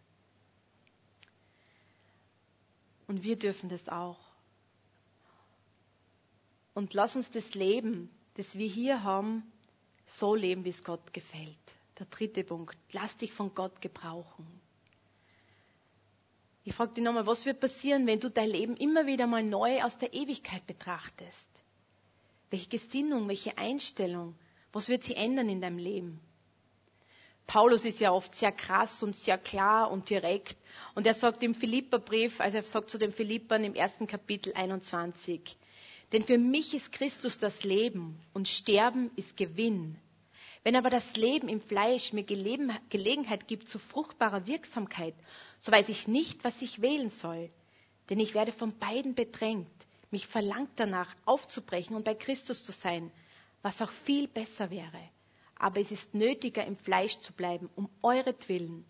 Und 3.07 3.23
wir 3.23 3.37
dürfen 3.37 3.69
das 3.69 3.87
auch. 3.87 4.19
Und 6.75 6.93
lass 6.93 7.15
uns 7.15 7.31
das 7.31 7.55
Leben, 7.55 8.11
das 8.35 8.55
wir 8.57 8.67
hier 8.67 9.01
haben, 9.01 9.51
so 10.05 10.35
leben, 10.35 10.65
wie 10.65 10.69
es 10.69 10.83
Gott 10.83 11.13
gefällt. 11.13 11.57
Der 11.97 12.05
dritte 12.05 12.43
Punkt. 12.43 12.77
Lass 12.91 13.15
dich 13.17 13.31
von 13.31 13.55
Gott 13.55 13.81
gebrauchen. 13.81 14.45
Ich 16.65 16.75
frage 16.75 16.93
dich 16.95 17.03
nochmal, 17.03 17.25
was 17.25 17.45
wird 17.45 17.61
passieren, 17.61 18.05
wenn 18.05 18.19
du 18.19 18.29
dein 18.29 18.49
Leben 18.49 18.75
immer 18.75 19.05
wieder 19.05 19.25
mal 19.25 19.41
neu 19.41 19.81
aus 19.83 19.97
der 19.97 20.13
Ewigkeit 20.13 20.67
betrachtest? 20.67 21.47
Welche 22.49 22.69
Gesinnung, 22.69 23.27
welche 23.29 23.57
Einstellung, 23.57 24.35
was 24.73 24.89
wird 24.89 25.03
sie 25.03 25.15
ändern 25.15 25.47
in 25.47 25.61
deinem 25.61 25.77
Leben? 25.77 26.19
Paulus 27.47 27.85
ist 27.85 27.99
ja 27.99 28.11
oft 28.11 28.35
sehr 28.35 28.51
krass 28.51 29.01
und 29.01 29.15
sehr 29.15 29.37
klar 29.37 29.91
und 29.91 30.09
direkt. 30.09 30.57
Und 30.95 31.07
er 31.07 31.13
sagt 31.13 31.43
im 31.43 31.55
Philipperbrief, 31.55 32.41
also 32.41 32.57
er 32.57 32.63
sagt 32.63 32.89
zu 32.89 32.97
den 32.97 33.13
Philippern 33.13 33.63
im 33.63 33.75
ersten 33.75 34.07
Kapitel 34.07 34.51
21, 34.53 35.55
denn 36.11 36.23
für 36.23 36.37
mich 36.37 36.73
ist 36.73 36.91
Christus 36.91 37.37
das 37.37 37.63
Leben 37.63 38.19
und 38.33 38.47
Sterben 38.47 39.11
ist 39.15 39.37
Gewinn. 39.37 39.97
Wenn 40.63 40.75
aber 40.75 40.89
das 40.89 41.15
Leben 41.15 41.47
im 41.47 41.61
Fleisch 41.61 42.11
mir 42.13 42.23
Gelegenheit 42.23 43.47
gibt 43.47 43.67
zu 43.67 43.77
fruchtbarer 43.77 44.47
Wirksamkeit, 44.47 45.13
so 45.59 45.71
weiß 45.71 45.89
ich 45.89 46.07
nicht, 46.07 46.43
was 46.43 46.59
ich 46.61 46.81
wählen 46.81 47.11
soll. 47.11 47.51
Denn 48.09 48.19
ich 48.19 48.33
werde 48.33 48.51
von 48.51 48.77
beiden 48.77 49.15
bedrängt. 49.15 49.67
Mich 50.11 50.27
verlangt 50.27 50.71
danach, 50.77 51.13
aufzubrechen 51.25 51.95
und 51.95 52.05
bei 52.05 52.15
Christus 52.15 52.63
zu 52.63 52.71
sein, 52.71 53.11
was 53.61 53.81
auch 53.81 53.91
viel 54.05 54.27
besser 54.27 54.69
wäre. 54.71 55.09
Aber 55.57 55.79
es 55.79 55.91
ist 55.91 56.13
nötiger, 56.13 56.65
im 56.65 56.77
Fleisch 56.77 57.17
zu 57.19 57.33
bleiben, 57.33 57.69
um 57.75 57.89
euretwillen. 58.03 58.85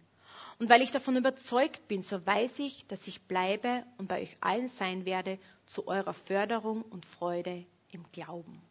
Und 0.59 0.69
weil 0.69 0.81
ich 0.81 0.91
davon 0.91 1.17
überzeugt 1.17 1.87
bin, 1.87 2.03
so 2.03 2.25
weiß 2.25 2.59
ich, 2.59 2.85
dass 2.87 3.05
ich 3.07 3.21
bleibe 3.23 3.83
und 3.97 4.07
bei 4.07 4.21
euch 4.21 4.37
allen 4.39 4.69
sein 4.77 5.05
werde 5.05 5.39
zu 5.65 5.87
eurer 5.87 6.13
Förderung 6.13 6.81
und 6.83 7.05
Freude 7.05 7.65
im 7.91 8.05
Glauben. 8.11 8.61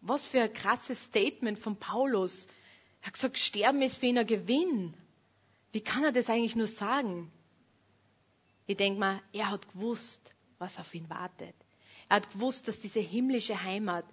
Was 0.00 0.26
für 0.26 0.40
ein 0.42 0.52
krasses 0.52 1.02
Statement 1.04 1.58
von 1.58 1.76
Paulus. 1.76 2.46
Er 3.00 3.08
hat 3.08 3.14
gesagt, 3.14 3.38
Sterben 3.38 3.82
ist 3.82 3.96
für 3.98 4.06
ihn 4.06 4.18
ein 4.18 4.26
Gewinn. 4.26 4.94
Wie 5.72 5.80
kann 5.80 6.04
er 6.04 6.12
das 6.12 6.28
eigentlich 6.28 6.56
nur 6.56 6.68
sagen? 6.68 7.32
Ich 8.66 8.76
denke 8.76 9.00
mal, 9.00 9.20
er 9.32 9.50
hat 9.50 9.70
gewusst, 9.72 10.32
was 10.58 10.78
auf 10.78 10.94
ihn 10.94 11.08
wartet. 11.08 11.54
Er 12.08 12.16
hat 12.16 12.30
gewusst, 12.32 12.68
dass 12.68 12.78
diese 12.78 13.00
himmlische 13.00 13.62
Heimat, 13.62 14.04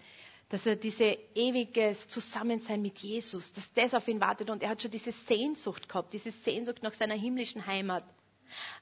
dass 0.50 0.66
er 0.66 0.76
diese 0.76 1.18
ewiges 1.34 2.08
Zusammensein 2.08 2.82
mit 2.82 3.00
Jesus, 3.00 3.52
dass 3.54 3.72
das 3.74 3.94
auf 3.94 4.08
ihn 4.08 4.22
wartet 4.22 4.50
und 4.50 4.64
er 4.64 4.70
hat 4.70 4.82
schon 4.82 4.92
diese 4.92 5.12
Sehnsucht 5.12 5.90
gehabt, 5.90 6.14
diese 6.14 6.32
Sehnsucht 6.32 6.84
nach 6.84 6.94
seiner 6.94 7.16
himmlischen 7.16 7.66
Heimat. 7.66 8.04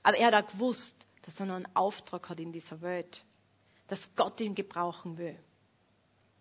Aber 0.02 0.18
er 0.18 0.28
hat 0.28 0.46
auch 0.46 0.52
gewusst, 0.52 0.96
dass 1.24 1.40
er 1.40 1.46
noch 1.48 1.56
einen 1.56 1.76
Auftrag 1.76 2.30
hat 2.30 2.40
in 2.40 2.52
dieser 2.52 2.82
Welt, 2.82 3.24
dass 3.88 4.16
Gott 4.16 4.40
ihn 4.40 4.56
gebrauchen 4.56 5.18
will. 5.18 5.38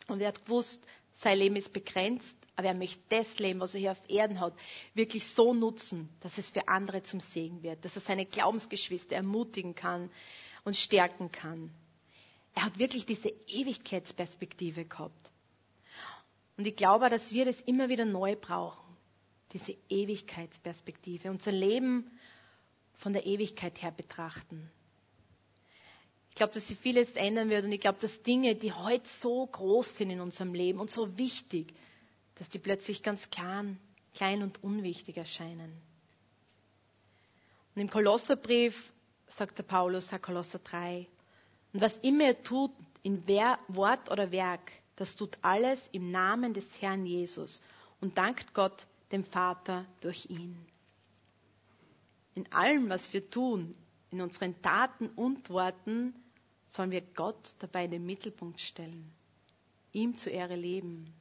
Und 0.09 0.21
er 0.21 0.29
hat 0.29 0.45
gewusst, 0.45 0.85
sein 1.21 1.39
Leben 1.39 1.57
ist 1.57 1.73
begrenzt, 1.73 2.37
aber 2.57 2.69
er 2.69 2.75
möchte 2.75 3.01
das 3.09 3.39
Leben, 3.39 3.61
was 3.61 3.75
er 3.75 3.81
hier 3.81 3.93
auf 3.93 4.11
Erden 4.11 4.41
hat, 4.41 4.55
wirklich 4.95 5.27
so 5.29 5.55
nutzen, 5.55 6.09
dass 6.21 6.37
es 6.39 6.49
für 6.49 6.69
andere 6.69 7.03
zum 7.03 7.21
Segen 7.21 7.63
wird, 7.63 7.85
dass 7.85 7.97
er 7.97 8.03
seine 8.03 8.27
Glaubensgeschwister 8.27 9.17
ermutigen 9.17 9.75
kann 9.75 10.11
und 10.65 10.77
stärken 10.77 11.33
kann. 11.33 11.71
Er 12.55 12.65
hat 12.65 12.79
wirklich 12.79 13.07
diese 13.07 13.29
Ewigkeitsperspektive 13.29 14.85
gehabt. 14.85 15.31
Und 16.59 16.67
ich 16.67 16.77
glaube, 16.77 17.09
dass 17.09 17.31
wir 17.31 17.47
das 17.47 17.61
immer 17.63 17.89
wieder 17.89 18.05
neu 18.05 18.37
brauchen, 18.37 18.97
diese 19.53 19.75
Ewigkeitsperspektive, 19.89 21.31
unser 21.31 21.53
Leben 21.53 22.11
von 23.03 23.13
der 23.13 23.27
Ewigkeit 23.27 23.83
her 23.83 23.91
betrachten. 23.91 24.71
Ich 26.31 26.37
glaube, 26.37 26.55
dass 26.55 26.67
sich 26.67 26.79
vieles 26.79 27.13
ändern 27.13 27.51
wird 27.51 27.65
und 27.65 27.73
ich 27.73 27.81
glaube, 27.81 27.99
dass 28.01 28.23
Dinge, 28.23 28.55
die 28.55 28.73
heute 28.73 29.05
so 29.21 29.47
groß 29.47 29.99
sind 29.99 30.11
in 30.11 30.21
unserem 30.21 30.55
Leben 30.55 30.81
und 30.81 30.91
so 30.91 31.19
wichtig, 31.19 31.75
dass 32.37 32.49
die 32.49 32.59
plötzlich 32.59 33.03
ganz 33.03 33.29
klein, 33.29 33.79
klein 34.15 34.43
und 34.43 34.63
unwichtig 34.65 35.19
erscheinen. 35.19 35.77
Und 37.75 37.83
im 37.83 37.91
Kolosserbrief 37.91 38.93
sagt 39.29 39.59
der 39.59 39.65
Paulus, 39.65 40.11
Herr 40.11 40.19
Kolosser 40.19 40.61
3, 40.61 41.07
und 41.75 41.81
was 41.81 41.97
immer 41.99 42.25
ihr 42.29 42.43
tut, 42.43 42.73
in 43.03 43.27
Wort 43.69 44.11
oder 44.11 44.31
Werk, 44.31 44.73
das 44.97 45.17
tut 45.17 45.37
alles 45.43 45.81
im 45.91 46.11
Namen 46.11 46.55
des 46.55 46.65
Herrn 46.81 47.05
Jesus 47.05 47.61
und 48.01 48.17
dankt 48.17 48.55
Gott, 48.55 48.87
dem 49.11 49.25
Vater, 49.25 49.85
durch 50.01 50.31
ihn. 50.31 50.72
In 52.35 52.51
allem, 52.53 52.89
was 52.89 53.13
wir 53.13 53.29
tun, 53.31 53.77
in 54.11 54.21
unseren 54.21 54.61
Taten 54.63 55.09
und 55.09 55.51
Worten, 55.51 56.15
sollen 56.65 56.91
wir 56.91 57.03
Gott 57.03 57.55
dabei 57.59 57.85
in 57.85 57.91
den 57.91 58.07
Mittelpunkt 58.07 58.61
stellen, 58.61 59.13
ihm 59.93 60.17
zu 60.17 60.31
Ehre 60.31 60.57
leben. 60.57 61.13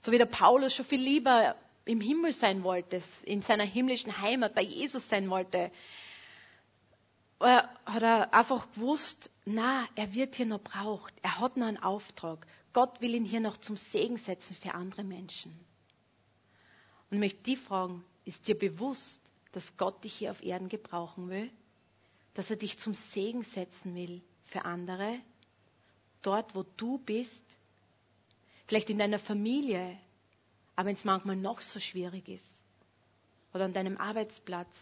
So 0.00 0.10
wie 0.10 0.18
der 0.18 0.26
Paulus 0.26 0.74
schon 0.74 0.86
viel 0.86 1.00
lieber 1.00 1.56
im 1.84 2.00
Himmel 2.00 2.32
sein 2.32 2.64
wollte, 2.64 3.02
in 3.24 3.42
seiner 3.42 3.64
himmlischen 3.64 4.20
Heimat 4.20 4.54
bei 4.54 4.62
Jesus 4.62 5.08
sein 5.08 5.30
wollte, 5.30 5.70
hat 7.40 8.02
er 8.02 8.32
einfach 8.32 8.70
gewusst, 8.72 9.30
na, 9.44 9.88
er 9.96 10.14
wird 10.14 10.36
hier 10.36 10.46
noch 10.46 10.62
braucht. 10.62 11.12
Er 11.22 11.40
hat 11.40 11.56
noch 11.56 11.66
einen 11.66 11.82
Auftrag. 11.82 12.46
Gott 12.72 13.00
will 13.00 13.14
ihn 13.14 13.24
hier 13.24 13.40
noch 13.40 13.56
zum 13.56 13.76
Segen 13.76 14.16
setzen 14.16 14.54
für 14.54 14.74
andere 14.74 15.02
Menschen. 15.02 15.52
Und 17.10 17.16
ich 17.16 17.18
möchte 17.18 17.42
die 17.42 17.56
fragen, 17.56 18.04
ist 18.24 18.46
dir 18.46 18.56
bewusst, 18.56 19.20
dass 19.52 19.76
Gott 19.76 20.02
dich 20.04 20.14
hier 20.14 20.30
auf 20.30 20.42
Erden 20.42 20.68
gebrauchen 20.68 21.28
will? 21.28 21.50
Dass 22.34 22.50
er 22.50 22.56
dich 22.56 22.78
zum 22.78 22.94
Segen 22.94 23.42
setzen 23.42 23.94
will 23.94 24.22
für 24.46 24.64
andere? 24.64 25.18
Dort, 26.22 26.54
wo 26.54 26.64
du 26.76 26.98
bist? 26.98 27.42
Vielleicht 28.66 28.90
in 28.90 28.98
deiner 28.98 29.18
Familie, 29.18 29.98
aber 30.76 30.88
wenn 30.88 30.96
es 30.96 31.04
manchmal 31.04 31.36
noch 31.36 31.60
so 31.60 31.78
schwierig 31.78 32.28
ist. 32.28 32.48
Oder 33.52 33.66
an 33.66 33.72
deinem 33.72 33.98
Arbeitsplatz, 33.98 34.72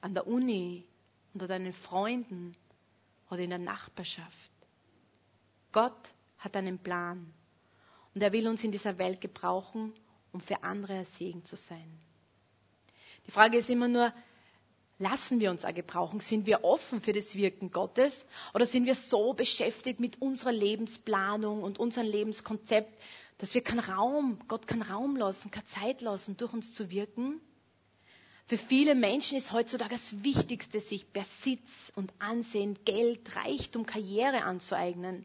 an 0.00 0.14
der 0.14 0.26
Uni, 0.26 0.86
unter 1.34 1.46
deinen 1.48 1.72
Freunden 1.72 2.56
oder 3.30 3.40
in 3.40 3.50
der 3.50 3.58
Nachbarschaft. 3.58 4.50
Gott 5.72 6.14
hat 6.38 6.56
einen 6.56 6.78
Plan 6.78 7.32
und 8.14 8.22
er 8.22 8.32
will 8.32 8.46
uns 8.48 8.62
in 8.64 8.72
dieser 8.72 8.96
Welt 8.98 9.20
gebrauchen, 9.20 9.92
um 10.32 10.40
für 10.40 10.62
andere 10.62 11.00
ein 11.00 11.06
Segen 11.18 11.44
zu 11.44 11.56
sein. 11.56 12.00
Die 13.26 13.30
Frage 13.30 13.58
ist 13.58 13.70
immer 13.70 13.88
nur, 13.88 14.12
lassen 14.98 15.40
wir 15.40 15.50
uns 15.50 15.64
auch 15.64 15.74
gebrauchen? 15.74 16.20
Sind 16.20 16.46
wir 16.46 16.64
offen 16.64 17.00
für 17.00 17.12
das 17.12 17.34
Wirken 17.34 17.70
Gottes 17.70 18.24
oder 18.52 18.66
sind 18.66 18.86
wir 18.86 18.94
so 18.94 19.32
beschäftigt 19.34 20.00
mit 20.00 20.20
unserer 20.20 20.52
Lebensplanung 20.52 21.62
und 21.62 21.78
unserem 21.78 22.06
Lebenskonzept, 22.06 22.92
dass 23.38 23.54
wir 23.54 23.62
keinen 23.62 23.80
Raum, 23.80 24.38
Gott 24.48 24.66
keinen 24.66 24.82
Raum 24.82 25.16
lassen, 25.16 25.50
keine 25.50 25.66
Zeit 25.66 26.00
lassen, 26.00 26.36
durch 26.36 26.52
uns 26.52 26.72
zu 26.72 26.90
wirken? 26.90 27.40
Für 28.46 28.58
viele 28.58 28.94
Menschen 28.94 29.38
ist 29.38 29.52
heutzutage 29.52 29.94
das 29.94 30.22
Wichtigste, 30.22 30.80
sich 30.80 31.06
Besitz 31.06 31.70
und 31.94 32.12
Ansehen, 32.18 32.78
Geld, 32.84 33.34
Reichtum, 33.34 33.86
Karriere 33.86 34.44
anzueignen. 34.44 35.24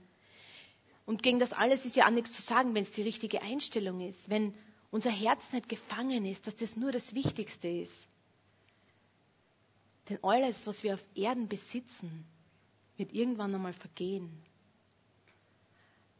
Und 1.05 1.21
gegen 1.21 1.39
das 1.39 1.51
alles 1.51 1.83
ist 1.85 1.97
ja 1.97 2.05
auch 2.05 2.11
nichts 2.11 2.31
zu 2.31 2.41
sagen, 2.41 2.73
wenn 2.75 2.83
es 2.83 2.91
die 2.91 3.01
richtige 3.01 3.41
Einstellung 3.41 3.99
ist. 3.99 4.29
Wenn 4.29 4.53
unser 4.91 5.11
Herz 5.11 5.41
nicht 5.53 5.69
gefangen 5.69 6.25
ist, 6.25 6.45
dass 6.47 6.55
das 6.55 6.75
nur 6.75 6.91
das 6.91 7.13
Wichtigste 7.13 7.67
ist. 7.67 7.93
Denn 10.09 10.19
alles, 10.23 10.65
was 10.65 10.81
wir 10.83 10.95
auf 10.95 11.05
Erden 11.15 11.47
besitzen, 11.47 12.25
wird 12.97 13.13
irgendwann 13.13 13.53
einmal 13.53 13.73
vergehen. 13.73 14.43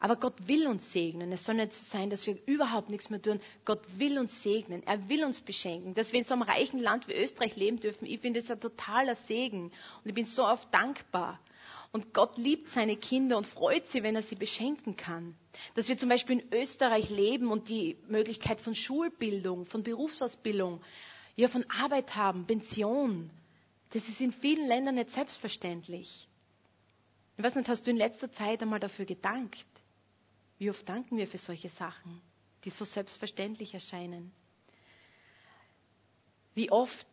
Aber 0.01 0.15
Gott 0.15 0.47
will 0.47 0.67
uns 0.67 0.93
segnen. 0.93 1.32
Es 1.34 1.43
soll 1.43 1.55
nicht 1.55 1.73
so 1.73 1.84
sein, 1.86 2.10
dass 2.10 2.25
wir 2.25 2.38
überhaupt 2.45 2.89
nichts 2.89 3.10
mehr 3.10 3.21
tun. 3.21 3.41
Gott 3.65 3.82
will 3.97 4.17
uns 4.17 4.41
segnen. 4.43 4.82
Er 4.88 5.10
will 5.10 5.25
uns 5.25 5.41
beschenken. 5.41 5.93
Dass 5.93 6.13
wir 6.13 6.19
in 6.19 6.23
so 6.25 6.36
einem 6.36 6.43
reichen 6.43 6.79
Land 6.79 7.10
wie 7.10 7.15
Österreich 7.15 7.58
leben 7.58 7.82
dürfen, 7.82 8.05
ich 8.05 8.19
finde 8.21 8.41
das 8.41 8.49
ein 8.49 8.62
totaler 8.62 9.15
Segen. 9.15 9.63
Und 9.65 10.05
ich 10.05 10.13
bin 10.13 10.23
so 10.23 10.45
oft 10.45 10.73
dankbar. 10.73 11.38
Und 11.91 12.13
Gott 12.13 12.38
liebt 12.38 12.69
seine 12.69 12.95
Kinder 12.97 13.38
und 13.38 13.47
freut 13.47 13.88
sie, 13.88 14.04
wenn 14.04 14.15
er 14.15 14.21
sie 14.23 14.36
beschenken 14.36 14.95
kann. 14.95 15.36
Dass 15.73 15.88
wir 15.88 15.97
zum 15.97 16.10
Beispiel 16.10 16.39
in 16.39 16.54
Österreich 16.54 17.10
leben 17.10 17.49
und 17.52 17.67
die 17.67 17.97
Möglichkeit 18.08 18.62
von 18.62 18.75
Schulbildung, 18.75 19.65
von 19.65 19.82
Berufsausbildung, 19.82 20.82
ja, 21.36 21.47
von 21.47 21.65
Arbeit 21.69 22.15
haben, 22.15 22.45
Pension. 22.45 23.32
Das 23.91 24.08
ist 24.08 24.21
in 24.21 24.32
vielen 24.32 24.67
Ländern 24.67 24.95
nicht 24.95 25.10
selbstverständlich. 25.12 26.28
Ich 27.38 27.43
weiß 27.43 27.56
nicht, 27.56 27.69
hast 27.69 27.88
du 27.88 27.91
in 27.91 27.97
letzter 27.97 28.32
Zeit 28.32 28.62
einmal 28.62 28.80
dafür 28.80 29.06
gedankt? 29.06 29.65
Wie 30.60 30.69
oft 30.69 30.88
danken 30.88 31.17
wir 31.17 31.25
für 31.28 31.38
solche 31.38 31.69
Sachen, 31.69 32.21
die 32.65 32.69
so 32.69 32.86
selbstverständlich 32.86 33.73
erscheinen? 33.73 34.32
Wie 36.54 36.69
oft 36.69 37.08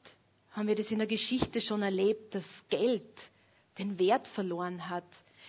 haben 0.51 0.67
wir 0.69 0.75
das 0.75 0.91
in 0.91 0.99
der 0.99 1.07
Geschichte 1.07 1.61
schon 1.61 1.81
erlebt, 1.83 2.35
dass 2.35 2.45
Geld 2.69 3.07
den 3.79 3.99
Wert 3.99 4.27
verloren 4.29 4.89
hat. 4.89 5.05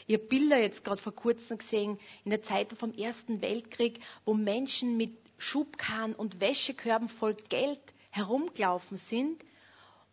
Habe 0.07 0.17
Bilder 0.19 0.59
jetzt 0.59 0.83
gerade 0.83 1.01
vor 1.01 1.13
kurzem 1.13 1.57
gesehen, 1.57 1.99
in 2.23 2.31
der 2.31 2.43
Zeit 2.43 2.71
vom 2.73 2.93
Ersten 2.93 3.41
Weltkrieg, 3.41 3.99
wo 4.25 4.33
Menschen 4.33 4.97
mit 4.97 5.17
Schubkarren 5.37 6.13
und 6.13 6.39
Wäschekörben 6.39 7.09
voll 7.09 7.35
Geld 7.49 7.79
herumgelaufen 8.11 8.97
sind 8.97 9.43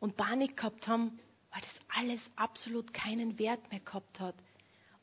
und 0.00 0.16
Panik 0.16 0.56
gehabt 0.56 0.86
haben, 0.88 1.18
weil 1.50 1.62
das 1.62 1.80
alles 1.96 2.20
absolut 2.36 2.92
keinen 2.92 3.38
Wert 3.38 3.70
mehr 3.70 3.80
gehabt 3.80 4.20
hat. 4.20 4.34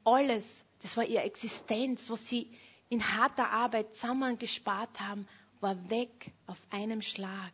alles, 0.03 0.43
das 0.81 0.97
war 0.97 1.05
ihre 1.05 1.23
Existenz, 1.23 2.09
was 2.09 2.27
sie 2.27 2.49
in 2.89 3.15
harter 3.15 3.49
Arbeit 3.49 3.93
zusammen 3.95 4.37
gespart 4.37 4.99
haben, 4.99 5.27
war 5.59 5.89
weg 5.89 6.31
auf 6.47 6.57
einem 6.71 7.01
Schlag. 7.01 7.53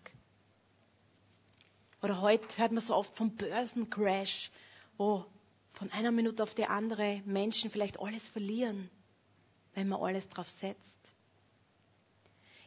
Oder 2.02 2.22
heute 2.22 2.58
hört 2.58 2.72
man 2.72 2.84
so 2.84 2.96
oft 2.96 3.16
vom 3.16 3.36
Börsencrash, 3.36 4.50
wo 4.98 5.26
von 5.78 5.92
einer 5.92 6.12
Minute 6.12 6.42
auf 6.42 6.56
die 6.56 6.66
andere 6.66 7.22
Menschen 7.26 7.70
vielleicht 7.70 8.00
alles 8.00 8.28
verlieren, 8.30 8.90
wenn 9.76 9.88
man 9.88 10.02
alles 10.02 10.28
drauf 10.30 10.50
setzt. 10.50 11.14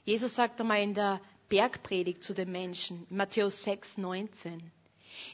Jesus 0.05 0.35
sagt 0.35 0.61
einmal 0.61 0.81
in 0.83 0.95
der 0.95 1.21
Bergpredigt 1.49 2.23
zu 2.23 2.35
den 2.35 2.53
Menschen, 2.53 3.07
Matthäus 3.11 3.65
6, 3.65 3.99
19. 3.99 4.71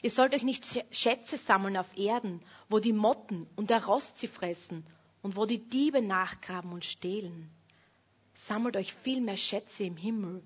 Ihr 0.01 0.09
sollt 0.09 0.33
euch 0.33 0.41
nicht 0.41 0.65
Schätze 0.89 1.37
sammeln 1.37 1.77
auf 1.77 1.95
Erden, 1.95 2.41
wo 2.67 2.79
die 2.79 2.93
Motten 2.93 3.47
und 3.55 3.69
der 3.69 3.85
Rost 3.85 4.17
sie 4.17 4.27
fressen 4.27 4.83
und 5.21 5.35
wo 5.35 5.45
die 5.45 5.59
Diebe 5.59 6.01
nachgraben 6.01 6.71
und 6.73 6.83
stehlen. 6.83 7.51
Sammelt 8.47 8.75
euch 8.75 8.93
vielmehr 9.03 9.37
Schätze 9.37 9.83
im 9.83 9.97
Himmel, 9.97 10.41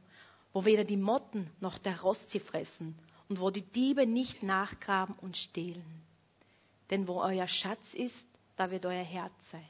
wo 0.52 0.66
weder 0.66 0.84
die 0.84 0.98
Motten 0.98 1.50
noch 1.62 1.78
der 1.78 2.02
Rost 2.02 2.30
sie 2.30 2.42
fressen 2.42 3.00
und 3.30 3.40
wo 3.40 3.50
die 3.52 3.62
Diebe 3.62 4.06
nicht 4.06 4.44
nachgraben 4.44 5.16
und 5.16 5.38
stehlen. 5.38 6.04
Denn 6.92 7.08
wo 7.08 7.22
euer 7.22 7.48
Schatz 7.48 7.94
ist, 7.94 8.26
da 8.58 8.70
wird 8.70 8.86
euer 8.86 9.04
Herz 9.04 9.34
sein. 9.50 9.66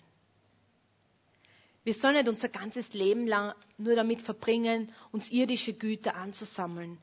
Wir 1.84 1.94
sollen 1.94 2.16
nicht 2.16 2.28
unser 2.30 2.50
ganzes 2.50 2.94
Leben 2.94 3.26
lang 3.26 3.54
nur 3.78 3.96
damit 3.96 4.22
verbringen, 4.22 4.92
uns 5.12 5.32
irdische 5.32 5.74
Güter 5.74 6.16
anzusammeln. 6.16 6.98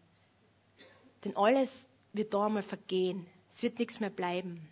Denn 1.24 1.36
alles 1.36 1.70
wird 2.12 2.34
da 2.34 2.46
einmal 2.46 2.62
vergehen. 2.62 3.26
Es 3.54 3.62
wird 3.62 3.78
nichts 3.78 3.98
mehr 3.98 4.10
bleiben. 4.10 4.68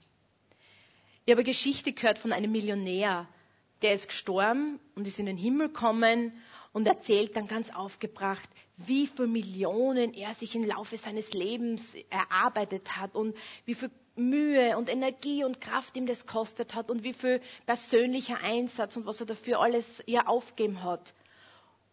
Ich 1.25 1.33
habe 1.33 1.41
eine 1.41 1.51
Geschichte 1.51 1.93
gehört 1.93 2.19
von 2.19 2.33
einem 2.33 2.53
Millionär, 2.53 3.29
der 3.83 3.95
ist 3.95 4.07
gestorben 4.09 4.79
und 4.95 5.09
ist 5.09 5.19
in 5.19 5.27
den 5.27 5.37
Himmel 5.37 5.69
gekommen 5.69 6.33
und 6.73 6.87
erzählt 6.87 7.35
dann 7.37 7.49
ganz 7.49 7.69
aufgebracht, 7.75 8.49
wie 8.77 9.09
viele 9.09 9.27
Millionen 9.27 10.15
er 10.15 10.35
sich 10.35 10.55
im 10.55 10.65
Laufe 10.65 10.99
seines 10.99 11.33
Lebens 11.33 11.83
erarbeitet 12.11 12.97
hat 12.97 13.15
und 13.17 13.37
wie 13.65 13.75
viel 13.75 13.91
Mühe 14.17 14.77
und 14.77 14.89
Energie 14.89 15.45
und 15.45 15.61
Kraft 15.61 15.97
ihm 15.97 16.07
das 16.07 16.27
kostet 16.27 16.75
hat 16.75 16.91
und 16.91 17.03
wie 17.05 17.13
viel 17.13 17.41
persönlicher 17.67 18.39
Einsatz 18.43 18.97
und 18.97 19.07
was 19.07 19.21
er 19.21 19.27
dafür 19.27 19.61
alles 19.61 19.87
ja 20.07 20.27
aufgeben 20.27 20.83
hat. 20.83 21.15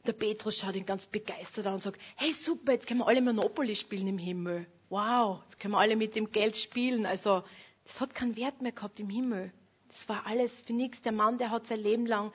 Der 0.05 0.13
Petrus 0.13 0.57
schaut 0.57 0.75
ihn 0.75 0.85
ganz 0.85 1.05
begeistert 1.05 1.65
an 1.67 1.75
und 1.75 1.83
sagt, 1.83 1.99
hey 2.15 2.33
super, 2.33 2.73
jetzt 2.73 2.87
können 2.87 2.99
wir 2.99 3.07
alle 3.07 3.21
Monopoly 3.21 3.75
spielen 3.75 4.07
im 4.07 4.17
Himmel. 4.17 4.65
Wow, 4.89 5.39
jetzt 5.49 5.59
können 5.59 5.73
wir 5.73 5.79
alle 5.79 5.95
mit 5.95 6.15
dem 6.15 6.31
Geld 6.31 6.57
spielen. 6.57 7.05
Also, 7.05 7.43
das 7.85 7.99
hat 8.01 8.13
keinen 8.13 8.35
Wert 8.35 8.61
mehr 8.61 8.73
gehabt 8.73 8.99
im 8.99 9.09
Himmel. 9.09 9.51
Das 9.89 10.07
war 10.09 10.25
alles 10.25 10.51
für 10.65 10.73
nichts. 10.73 11.01
Der 11.01 11.11
Mann, 11.11 11.37
der 11.37 11.51
hat 11.51 11.67
sein 11.67 11.79
Leben 11.79 12.05
lang 12.05 12.33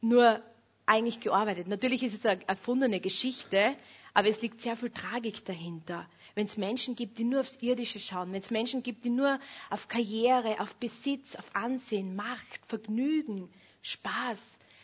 nur 0.00 0.40
eigentlich 0.86 1.20
gearbeitet. 1.20 1.66
Natürlich 1.68 2.02
ist 2.02 2.14
es 2.14 2.24
eine 2.26 2.46
erfundene 2.48 3.00
Geschichte, 3.00 3.74
aber 4.14 4.28
es 4.28 4.40
liegt 4.40 4.60
sehr 4.60 4.76
viel 4.76 4.90
Tragik 4.90 5.44
dahinter. 5.44 6.08
Wenn 6.34 6.46
es 6.46 6.56
Menschen 6.56 6.96
gibt, 6.96 7.18
die 7.18 7.24
nur 7.24 7.40
aufs 7.40 7.58
Irdische 7.60 7.98
schauen, 7.98 8.32
wenn 8.32 8.42
es 8.42 8.50
Menschen 8.50 8.82
gibt, 8.82 9.04
die 9.04 9.10
nur 9.10 9.38
auf 9.70 9.88
Karriere, 9.88 10.60
auf 10.60 10.74
Besitz, 10.76 11.34
auf 11.36 11.54
Ansehen, 11.54 12.14
Macht, 12.16 12.60
Vergnügen, 12.66 13.50
Spaß, 13.82 14.38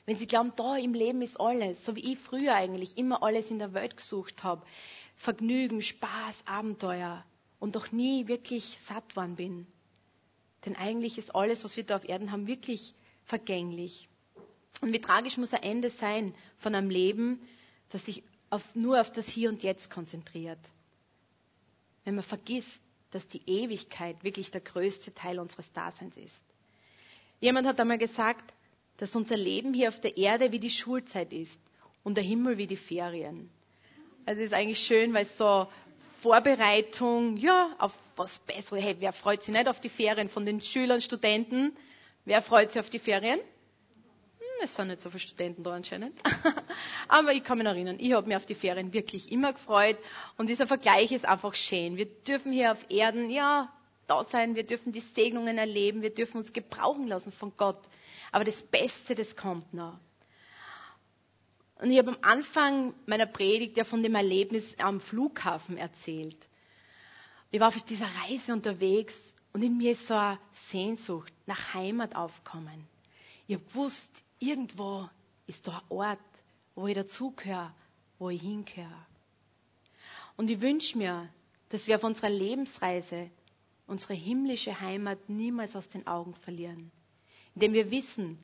wenn 0.06 0.16
sie 0.16 0.26
glauben, 0.26 0.52
da 0.56 0.76
im 0.76 0.92
Leben 0.92 1.22
ist 1.22 1.40
alles, 1.40 1.84
so 1.84 1.96
wie 1.96 2.12
ich 2.12 2.18
früher 2.18 2.54
eigentlich 2.54 2.98
immer 2.98 3.22
alles 3.22 3.50
in 3.50 3.58
der 3.58 3.72
Welt 3.72 3.96
gesucht 3.96 4.42
habe, 4.44 4.64
Vergnügen, 5.16 5.80
Spaß, 5.80 6.36
Abenteuer 6.44 7.24
und 7.58 7.76
doch 7.76 7.92
nie 7.92 8.26
wirklich 8.28 8.78
satt 8.86 9.16
worden 9.16 9.36
bin. 9.36 9.66
Denn 10.66 10.76
eigentlich 10.76 11.18
ist 11.18 11.34
alles, 11.34 11.64
was 11.64 11.76
wir 11.76 11.84
da 11.84 11.96
auf 11.96 12.08
Erden 12.08 12.32
haben, 12.32 12.46
wirklich 12.46 12.94
vergänglich. 13.24 14.08
Und 14.80 14.92
wie 14.92 15.00
tragisch 15.00 15.36
muss 15.38 15.54
ein 15.54 15.62
Ende 15.62 15.90
sein 15.90 16.34
von 16.58 16.74
einem 16.74 16.90
Leben, 16.90 17.40
das 17.90 18.04
sich 18.04 18.22
auf, 18.54 18.62
nur 18.74 19.00
auf 19.00 19.10
das 19.10 19.26
Hier 19.26 19.48
und 19.48 19.62
Jetzt 19.62 19.90
konzentriert. 19.90 20.58
Wenn 22.04 22.14
man 22.14 22.24
vergisst, 22.24 22.80
dass 23.10 23.26
die 23.28 23.42
Ewigkeit 23.46 24.22
wirklich 24.22 24.50
der 24.50 24.60
größte 24.60 25.12
Teil 25.14 25.38
unseres 25.38 25.70
Daseins 25.72 26.16
ist. 26.16 26.40
Jemand 27.40 27.66
hat 27.66 27.78
einmal 27.80 27.98
gesagt, 27.98 28.54
dass 28.96 29.14
unser 29.16 29.36
Leben 29.36 29.74
hier 29.74 29.88
auf 29.88 30.00
der 30.00 30.16
Erde 30.16 30.52
wie 30.52 30.58
die 30.58 30.70
Schulzeit 30.70 31.32
ist 31.32 31.58
und 32.02 32.16
der 32.16 32.24
Himmel 32.24 32.58
wie 32.58 32.66
die 32.66 32.76
Ferien. 32.76 33.50
Also 34.26 34.42
ist 34.42 34.54
eigentlich 34.54 34.80
schön, 34.80 35.12
weil 35.12 35.26
so 35.26 35.68
Vorbereitung, 36.22 37.36
ja, 37.36 37.74
auf 37.78 37.92
was 38.16 38.38
Besseres. 38.40 38.82
Hey, 38.82 38.96
wer 38.98 39.12
freut 39.12 39.42
sich 39.42 39.54
nicht 39.54 39.68
auf 39.68 39.80
die 39.80 39.88
Ferien 39.88 40.28
von 40.28 40.46
den 40.46 40.60
Schülern, 40.60 41.00
Studenten? 41.00 41.76
Wer 42.24 42.40
freut 42.40 42.72
sich 42.72 42.80
auf 42.80 42.90
die 42.90 42.98
Ferien? 42.98 43.40
Es 44.62 44.74
sind 44.74 44.88
nicht 44.88 45.00
so 45.00 45.10
viele 45.10 45.20
Studenten 45.20 45.62
da 45.62 45.74
anscheinend. 45.74 46.14
Aber 47.08 47.32
ich 47.32 47.44
kann 47.44 47.58
mich 47.58 47.66
erinnern, 47.66 47.96
ich 47.98 48.12
habe 48.12 48.26
mich 48.26 48.36
auf 48.36 48.46
die 48.46 48.54
Ferien 48.54 48.92
wirklich 48.92 49.30
immer 49.30 49.52
gefreut. 49.52 49.98
Und 50.36 50.48
dieser 50.48 50.66
Vergleich 50.66 51.12
ist 51.12 51.24
einfach 51.24 51.54
schön. 51.54 51.96
Wir 51.96 52.06
dürfen 52.06 52.52
hier 52.52 52.72
auf 52.72 52.90
Erden, 52.90 53.30
ja, 53.30 53.72
da 54.06 54.24
sein, 54.24 54.54
wir 54.54 54.64
dürfen 54.64 54.92
die 54.92 55.00
Segnungen 55.00 55.58
erleben, 55.58 56.02
wir 56.02 56.14
dürfen 56.14 56.38
uns 56.38 56.52
gebrauchen 56.52 57.06
lassen 57.06 57.32
von 57.32 57.52
Gott. 57.56 57.80
Aber 58.32 58.44
das 58.44 58.62
Beste, 58.62 59.14
das 59.14 59.36
kommt 59.36 59.72
noch. 59.72 59.98
Und 61.80 61.90
ich 61.90 61.98
habe 61.98 62.10
am 62.10 62.18
Anfang 62.22 62.94
meiner 63.06 63.26
Predigt 63.26 63.76
ja 63.76 63.84
von 63.84 64.02
dem 64.02 64.14
Erlebnis 64.14 64.64
am 64.78 65.00
Flughafen 65.00 65.76
erzählt. 65.76 66.36
Ich 67.50 67.60
war 67.60 67.68
auf 67.68 67.82
dieser 67.82 68.08
Reise 68.22 68.52
unterwegs 68.52 69.14
und 69.52 69.62
in 69.62 69.76
mir 69.76 69.92
ist 69.92 70.06
so 70.06 70.14
eine 70.14 70.38
Sehnsucht 70.70 71.32
nach 71.46 71.74
Heimat 71.74 72.16
aufkommen. 72.16 72.88
Ich 73.46 73.56
habe 73.56 73.64
gewusst, 73.66 74.22
irgendwo 74.38 75.08
ist 75.46 75.66
da 75.66 75.78
ein 75.78 75.84
Ort, 75.90 76.18
wo 76.74 76.86
ich 76.86 76.94
dazugehöre, 76.94 77.74
wo 78.18 78.30
ich 78.30 78.40
hingehöre. 78.40 79.06
Und 80.36 80.50
ich 80.50 80.60
wünsche 80.60 80.96
mir, 80.98 81.28
dass 81.68 81.86
wir 81.86 81.96
auf 81.96 82.04
unserer 82.04 82.30
Lebensreise 82.30 83.30
unsere 83.86 84.14
himmlische 84.14 84.80
Heimat 84.80 85.28
niemals 85.28 85.76
aus 85.76 85.88
den 85.88 86.06
Augen 86.06 86.34
verlieren, 86.36 86.90
indem 87.54 87.74
wir 87.74 87.90
wissen, 87.90 88.38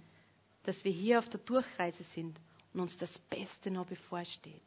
dass 0.64 0.84
wir 0.84 0.92
hier 0.92 1.18
auf 1.18 1.28
der 1.28 1.40
Durchreise 1.40 2.04
sind 2.14 2.38
und 2.74 2.80
uns 2.80 2.96
das 2.98 3.18
Beste 3.30 3.70
noch 3.70 3.86
bevorsteht. 3.86 4.60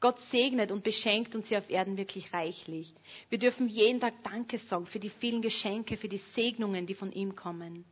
Gott 0.00 0.20
segnet 0.20 0.70
und 0.70 0.84
beschenkt 0.84 1.34
uns 1.34 1.48
hier 1.48 1.58
auf 1.58 1.70
Erden 1.70 1.96
wirklich 1.96 2.30
reichlich. 2.34 2.92
Wir 3.30 3.38
dürfen 3.38 3.68
jeden 3.68 4.00
Tag 4.00 4.22
Danke 4.22 4.58
sagen 4.58 4.84
für 4.84 4.98
die 5.00 5.08
vielen 5.08 5.40
Geschenke, 5.40 5.96
für 5.96 6.08
die 6.08 6.18
Segnungen, 6.18 6.86
die 6.86 6.94
von 6.94 7.10
ihm 7.10 7.34
kommen. 7.34 7.86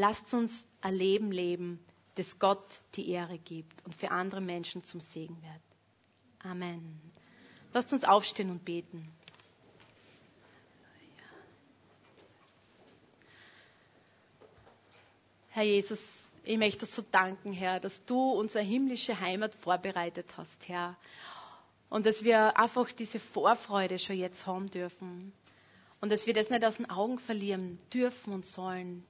Lasst 0.00 0.32
uns 0.32 0.66
ein 0.80 0.94
Leben 0.94 1.30
leben, 1.30 1.78
das 2.14 2.38
Gott 2.38 2.80
die 2.94 3.10
Ehre 3.10 3.36
gibt 3.38 3.84
und 3.84 3.94
für 3.94 4.10
andere 4.10 4.40
Menschen 4.40 4.82
zum 4.82 4.98
Segen 4.98 5.36
wird. 5.42 5.60
Amen. 6.42 6.98
Lasst 7.74 7.92
uns 7.92 8.04
aufstehen 8.04 8.50
und 8.50 8.64
beten. 8.64 9.12
Herr 15.50 15.64
Jesus, 15.64 16.00
ich 16.44 16.56
möchte 16.56 16.86
so 16.86 17.02
danken, 17.12 17.52
Herr, 17.52 17.78
dass 17.78 18.02
du 18.06 18.18
unsere 18.30 18.64
himmlische 18.64 19.20
Heimat 19.20 19.54
vorbereitet 19.56 20.34
hast, 20.38 20.66
Herr. 20.66 20.96
Und 21.90 22.06
dass 22.06 22.24
wir 22.24 22.58
einfach 22.58 22.90
diese 22.92 23.20
Vorfreude 23.20 23.98
schon 23.98 24.16
jetzt 24.16 24.46
haben 24.46 24.70
dürfen. 24.70 25.34
Und 26.00 26.10
dass 26.10 26.26
wir 26.26 26.32
das 26.32 26.48
nicht 26.48 26.64
aus 26.64 26.78
den 26.78 26.88
Augen 26.88 27.18
verlieren 27.18 27.78
dürfen 27.92 28.32
und 28.32 28.46
sollen 28.46 29.04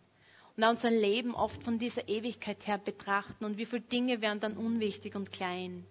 auch 0.65 0.71
unser 0.71 0.91
Leben 0.91 1.35
oft 1.35 1.63
von 1.63 1.79
dieser 1.79 2.09
Ewigkeit 2.09 2.67
her 2.67 2.79
betrachten 2.79 3.45
und 3.45 3.59
wie 3.59 3.67
viele 3.67 3.83
Dinge 3.83 4.21
werden 4.21 4.41
dann 4.41 4.57
unwichtig 4.57 5.15
und 5.15 5.31
klein. 5.33 5.85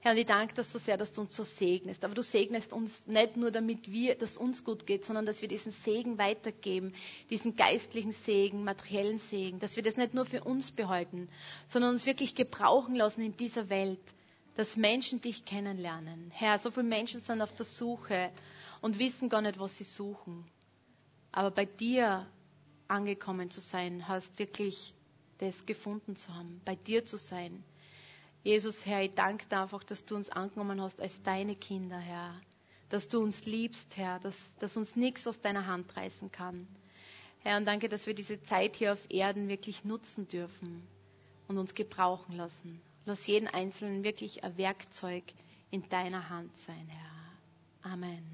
Herr, 0.00 0.12
und 0.12 0.18
ich 0.18 0.26
danke 0.26 0.54
dir 0.54 0.64
so 0.64 0.80
sehr, 0.80 0.96
dass 0.96 1.12
du 1.12 1.20
uns 1.20 1.36
so 1.36 1.44
segnest. 1.44 2.04
Aber 2.04 2.12
du 2.14 2.24
segnest 2.24 2.72
uns 2.72 3.06
nicht 3.06 3.36
nur, 3.36 3.52
damit 3.52 3.88
wir, 3.92 4.16
dass 4.16 4.36
uns 4.36 4.64
gut 4.64 4.84
geht, 4.84 5.04
sondern 5.04 5.26
dass 5.26 5.40
wir 5.42 5.48
diesen 5.48 5.70
Segen 5.70 6.18
weitergeben, 6.18 6.92
diesen 7.30 7.54
geistlichen 7.54 8.10
Segen, 8.24 8.64
materiellen 8.64 9.20
Segen, 9.20 9.60
dass 9.60 9.76
wir 9.76 9.82
das 9.84 9.96
nicht 9.96 10.12
nur 10.12 10.26
für 10.26 10.42
uns 10.42 10.72
behalten, 10.72 11.28
sondern 11.68 11.92
uns 11.92 12.04
wirklich 12.04 12.34
gebrauchen 12.34 12.96
lassen 12.96 13.22
in 13.22 13.36
dieser 13.36 13.68
Welt, 13.68 14.00
dass 14.56 14.76
Menschen 14.76 15.20
dich 15.20 15.44
kennenlernen. 15.44 16.32
Herr, 16.34 16.58
so 16.58 16.72
viele 16.72 16.82
Menschen 16.86 17.20
sind 17.20 17.40
auf 17.40 17.54
der 17.54 17.64
Suche 17.66 18.32
und 18.80 18.98
wissen 18.98 19.28
gar 19.28 19.40
nicht, 19.40 19.60
was 19.60 19.78
sie 19.78 19.84
suchen. 19.84 20.44
Aber 21.30 21.52
bei 21.52 21.64
dir 21.64 22.26
angekommen 22.88 23.50
zu 23.50 23.60
sein, 23.60 24.06
hast 24.08 24.38
wirklich 24.38 24.94
das 25.38 25.66
gefunden 25.66 26.16
zu 26.16 26.32
haben, 26.34 26.60
bei 26.64 26.76
dir 26.76 27.04
zu 27.04 27.16
sein. 27.16 27.64
Jesus, 28.44 28.84
Herr, 28.86 29.02
ich 29.02 29.14
danke 29.14 29.46
dir 29.46 29.60
einfach, 29.60 29.84
dass 29.84 30.04
du 30.04 30.16
uns 30.16 30.28
angenommen 30.30 30.80
hast 30.80 31.00
als 31.00 31.20
deine 31.22 31.54
Kinder, 31.56 31.98
Herr. 31.98 32.40
Dass 32.88 33.08
du 33.08 33.20
uns 33.20 33.44
liebst, 33.46 33.96
Herr, 33.96 34.18
dass, 34.20 34.36
dass 34.58 34.76
uns 34.76 34.96
nichts 34.96 35.26
aus 35.26 35.40
deiner 35.40 35.66
Hand 35.66 35.96
reißen 35.96 36.30
kann. 36.30 36.66
Herr, 37.40 37.56
und 37.56 37.64
danke, 37.64 37.88
dass 37.88 38.06
wir 38.06 38.14
diese 38.14 38.42
Zeit 38.42 38.76
hier 38.76 38.92
auf 38.92 39.10
Erden 39.10 39.48
wirklich 39.48 39.84
nutzen 39.84 40.28
dürfen 40.28 40.86
und 41.48 41.58
uns 41.58 41.74
gebrauchen 41.74 42.36
lassen. 42.36 42.80
Lass 43.04 43.26
jeden 43.26 43.48
Einzelnen 43.48 44.04
wirklich 44.04 44.44
ein 44.44 44.56
Werkzeug 44.56 45.24
in 45.70 45.88
deiner 45.88 46.28
Hand 46.28 46.52
sein, 46.66 46.86
Herr. 46.88 47.92
Amen. 47.92 48.31